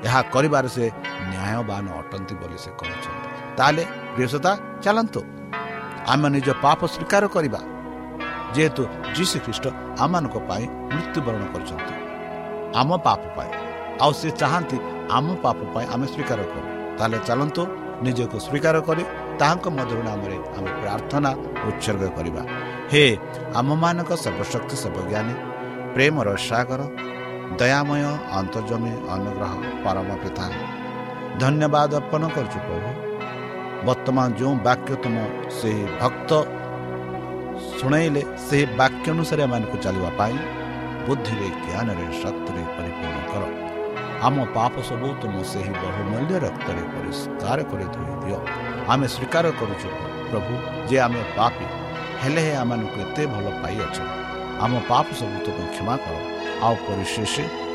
ଏହା 0.05 0.21
କରିବାରେ 0.35 0.69
ସେ 0.69 0.85
ନ୍ୟାୟବାନ 1.31 1.85
ଅଟନ୍ତି 2.01 2.35
ବୋଲି 2.35 2.59
ସେ 2.59 2.71
କହୁଛନ୍ତି। 2.81 3.29
ତାହେଲେ 3.57 3.83
ପ୍ରିୟସତା 4.15 4.53
ଚାଲନ୍ତୁ। 4.83 5.21
ଆମେ 6.13 6.29
ନିଜ 6.29 6.49
ପାପ 6.65 6.81
ସ୍ୱୀକାର 6.87 7.25
କରିବା। 7.29 7.61
ଯେହେତୁ 8.55 8.83
ଯୀଶୁ 9.17 9.37
ଖ୍ରୀଷ୍ଟ 9.45 9.67
ଆମମାନଙ୍କ 9.99 10.37
ପାଇଁ 10.49 10.65
ମୃତ୍ୟୁବରଣ 10.93 11.43
କରିଛନ୍ତି। 11.53 11.95
ଆମ 12.81 12.91
ପାପ 12.97 13.23
ପାଇଁ। 13.37 13.53
ଆଉ 14.03 14.13
ସେ 14.13 14.29
ଚାହାନ୍ତି 14.31 14.77
ଆମ 15.11 15.27
ପାପ 15.43 15.59
ପାଇଁ 15.75 15.87
ଆମେ 15.95 16.07
ସ୍ୱୀକାର 16.07 16.41
କରୁ। 16.53 16.69
ତାହେଲେ 16.99 17.19
ଚାଲନ୍ତୁ 17.27 17.63
ନିଜକୁ 18.03 18.37
ସ୍ୱୀକାର 18.47 18.77
କରି 18.81 19.05
ତାହାଙ୍କ 19.39 19.67
ମଧୁର 19.69 20.01
ନାମରେ 20.09 20.37
ଆମେ 20.59 20.71
ପ୍ରାର୍ଥନା 20.83 21.31
ଉତ୍ସର୍ଗ 21.69 22.03
କରିବା। 22.17 22.43
ହେ 22.93 23.05
ଆମମାନଙ୍କ 23.59 24.13
ସର୍ବଶକ୍ତି 24.23 24.77
ସର୍ବଜ୍ଞାନୀ 24.81 25.35
ପ୍ରେମର 25.95 26.29
ସାଗର 26.47 26.81
ଦୟାମୟ 27.61 28.03
ଅନ୍ତର୍ଜମୀ 28.39 28.93
ଅନୁଗ୍ରହ 29.15 29.53
ପରମ 29.85 30.09
ପିତା 30.23 30.47
ଧନ୍ୟବାଦ 31.43 31.91
ଅର୍ପଣ 32.01 32.23
କରୁଛୁ 32.35 32.59
ପ୍ରଭୁ 32.67 32.91
ବର୍ତ୍ତମାନ 33.87 34.27
ଯେଉଁ 34.39 34.55
ବାକ୍ୟ 34.69 34.93
ତୁମ 35.05 35.17
ସେହି 35.59 35.85
ଭକ୍ତ 36.01 36.31
ଶୁଣାଇଲେ 37.79 38.23
ସେହି 38.47 38.65
ବାକ୍ୟ 38.81 39.07
ଅନୁସାରେ 39.15 39.43
ଏମାନଙ୍କୁ 39.47 39.77
ଚାଲିବା 39.85 40.11
ପାଇଁ 40.21 40.37
ବୁଦ୍ଧିରେ 41.07 41.49
ଜ୍ଞାନରେ 41.63 42.07
ଶକ୍ତିରେ 42.21 42.63
ପରିପୂର୍ଣ୍ଣ 42.77 43.21
କର 43.33 43.43
ଆମ 44.27 44.37
ପାପ 44.57 44.75
ସବୁ 44.89 45.09
ତୁମ 45.23 45.35
ସେହି 45.53 45.73
ବହୁମୂଲ୍ୟ 45.83 46.35
ରକ୍ତରେ 46.47 46.83
ପରିଷ୍କାର 46.93 47.59
କରି 47.71 47.87
ଧୋଇ 47.95 48.15
ଦିଅ 48.23 48.39
ଆମେ 48.91 49.07
ସ୍ୱୀକାର 49.15 49.45
କରୁଛୁ 49.61 49.89
ପ୍ରଭୁ 50.29 50.53
ଯେ 50.89 50.97
ଆମେ 51.07 51.23
ପାପି 51.39 51.67
ହେଲେ 52.23 52.43
ହେ 52.47 52.53
ଆମମାନଙ୍କୁ 52.63 52.99
ଏତେ 53.05 53.23
ଭଲ 53.35 53.47
ପାଇଅଛ। 53.63 53.97
ଆମ 54.65 54.73
ପାପ 54.91 55.07
ସବୁ 55.19 55.37
ତୁମେ 55.45 55.65
କ୍ଷମା 55.75 55.95
କର। 56.03 56.17
ଆଉ 56.67 56.75
ପରିଶେଷ 56.87 57.35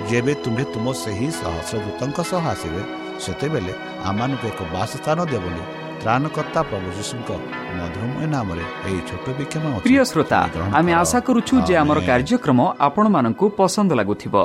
ଯେବେ 0.10 0.34
ତୁମେ 0.44 0.64
ତୁମ 0.74 0.86
ସେହି 1.04 1.28
ସହସ୍ରଦୂତଙ୍କ 1.40 2.20
ସହ 2.32 2.44
ଆସିବେ 2.54 2.82
ସେତେବେଳେ 3.24 3.74
ଆମମାନଙ୍କୁ 4.10 4.46
ଏକ 4.52 4.60
ବାସସ୍ଥାନ 4.76 5.18
ଦେବ 5.32 5.44
ବୋଲି 5.46 5.64
ତ୍ରାଣକର୍ତ୍ତା 6.02 6.62
ପ୍ରଭୁ 6.70 6.88
ଯୀଶୁଙ୍କ 6.98 7.30
ମଧୁରମୟ 7.78 8.26
ନାମରେ 8.36 8.66
ଏହି 8.88 9.00
ଛୋଟ 9.10 9.26
ବିକ୍ଷମ 9.40 9.64
ପ୍ରିୟ 9.86 10.04
ଶ୍ରୋତା 10.12 10.40
ଆମେ 10.80 10.92
ଆଶା 11.02 11.20
କରୁଛୁ 11.28 11.54
ଯେ 11.68 11.74
ଆମର 11.84 12.00
କାର୍ଯ୍ୟକ୍ରମ 12.10 12.60
ଆପଣମାନଙ୍କୁ 12.88 13.46
ପସନ୍ଦ 13.60 13.92
ଲାଗୁଥିବ। 14.00 14.36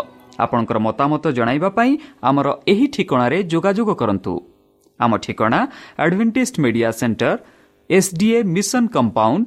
ଆପଣଙ୍କର 0.45 0.79
ମତାମତ 0.87 1.25
ଜଣାଇବା 1.39 1.69
ପାଇଁ 1.79 1.93
ଆମର 2.29 2.47
ଏହି 2.73 2.87
ଠିକଣାରେ 2.95 3.39
ଯୋଗାଯୋଗ 3.53 3.91
କରନ୍ତୁ। 4.01 4.33
ଆମ 5.01 5.13
ଠିକଣା 5.25 5.61
Adventist 6.05 6.55
Media 6.65 6.91
Centre 7.01 7.31
SDA 7.91 8.39
mission 8.55 8.85
compound 8.97 9.47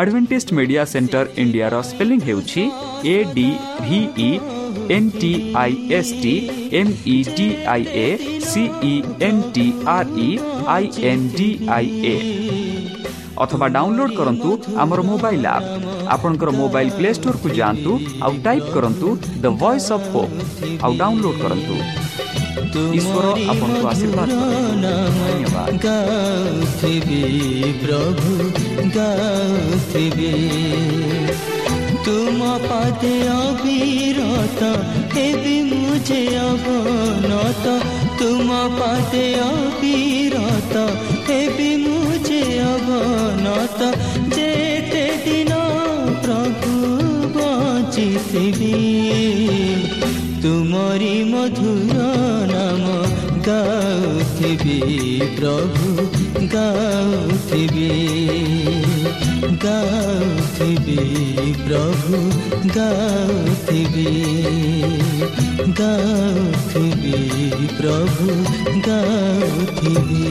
Adventist 0.00 0.48
Media 0.58 0.84
Centre 0.92 1.26
ଇଣ୍ଡିଆର 1.42 1.74
ସ୍ପେଲିଂ 1.90 2.20
ହେଉଛି 2.28 2.62
A 3.14 3.16
D 3.36 3.48
V E 3.84 4.30
N 4.96 5.10
T 5.20 5.32
I 5.62 5.72
S 5.98 6.12
T 6.22 6.32
M 6.80 6.92
E 7.14 7.18
D 7.36 7.48
I 7.74 7.82
A 8.06 8.08
C E 8.48 8.94
N 9.28 9.42
T 9.54 9.66
R 9.96 10.10
E 10.26 10.30
I 10.76 10.84
N 11.10 11.26
D 11.36 11.48
I 11.76 11.86
A 12.12 12.14
ଅଥବା 13.44 13.66
download 13.76 14.16
କରନ୍ତୁ 14.18 14.50
ଆମର 14.82 15.00
mobile 15.10 15.46
app 15.54 15.68
ଆପଣଙ୍କର 16.14 16.50
mobile 16.60 16.92
play 16.98 17.10
ଷ୍ଟୋରକୁ 17.18 17.48
ଯାଆନ୍ତୁ 17.60 17.92
ଆଉ 18.24 18.32
type 18.46 18.68
କରନ୍ତୁ 18.76 19.08
the 19.42 19.46
voice 19.62 19.88
of 19.96 20.08
Hope 20.14 20.34
ଆଉ 20.84 20.92
download 21.02 21.38
କରନ୍ତୁ। 21.44 21.74
ଈଶ୍ୱର 22.54 23.26
ଆପଣଙ୍କୁ 23.52 23.86
ଆଶୀର୍ବାଦ 23.90 24.30
ଧନ୍ୟବାଦ 24.32 25.72
ଗାଉଥିବି 25.84 27.22
ପ୍ରଭୁ 27.82 28.34
ଗାଉଥିବି 28.96 30.30
ତୁମ 32.06 32.40
ପାଦେ 32.64 33.14
ଅବିରତ 33.34 34.60
ହେବି 35.14 35.56
ମୁଁ 35.70 35.94
ଯେ 36.08 36.20
ଅବନତ 36.42 37.66
ତୁମ 38.20 38.50
ପାଦେ 38.78 39.24
ଅବିରତ 39.46 40.74
ହେବି 41.28 41.70
ମୁଁ 41.84 42.06
ଯେ 42.28 42.42
ଅବନତ 42.66 43.80
ଯେତେ 44.36 45.04
ଦିନ 45.24 45.52
ପ୍ରଭୁ 46.22 46.72
ବଞ୍ଚିଥିବି 47.36 48.74
ତୁମରି 50.42 51.16
ମଧୁର 51.32 51.93
ନାମ 51.93 51.93
গাউথিবি 53.46 54.78
প্রভু 55.36 55.88
গাউথিবি 56.54 57.90
গাউথিবি 59.64 61.00
প্রভু 61.64 62.14
গাউথিবি 62.74 64.10
গাউথিবি 65.80 67.18
প্রভু 67.78 68.26
গাউথিবি 68.88 70.24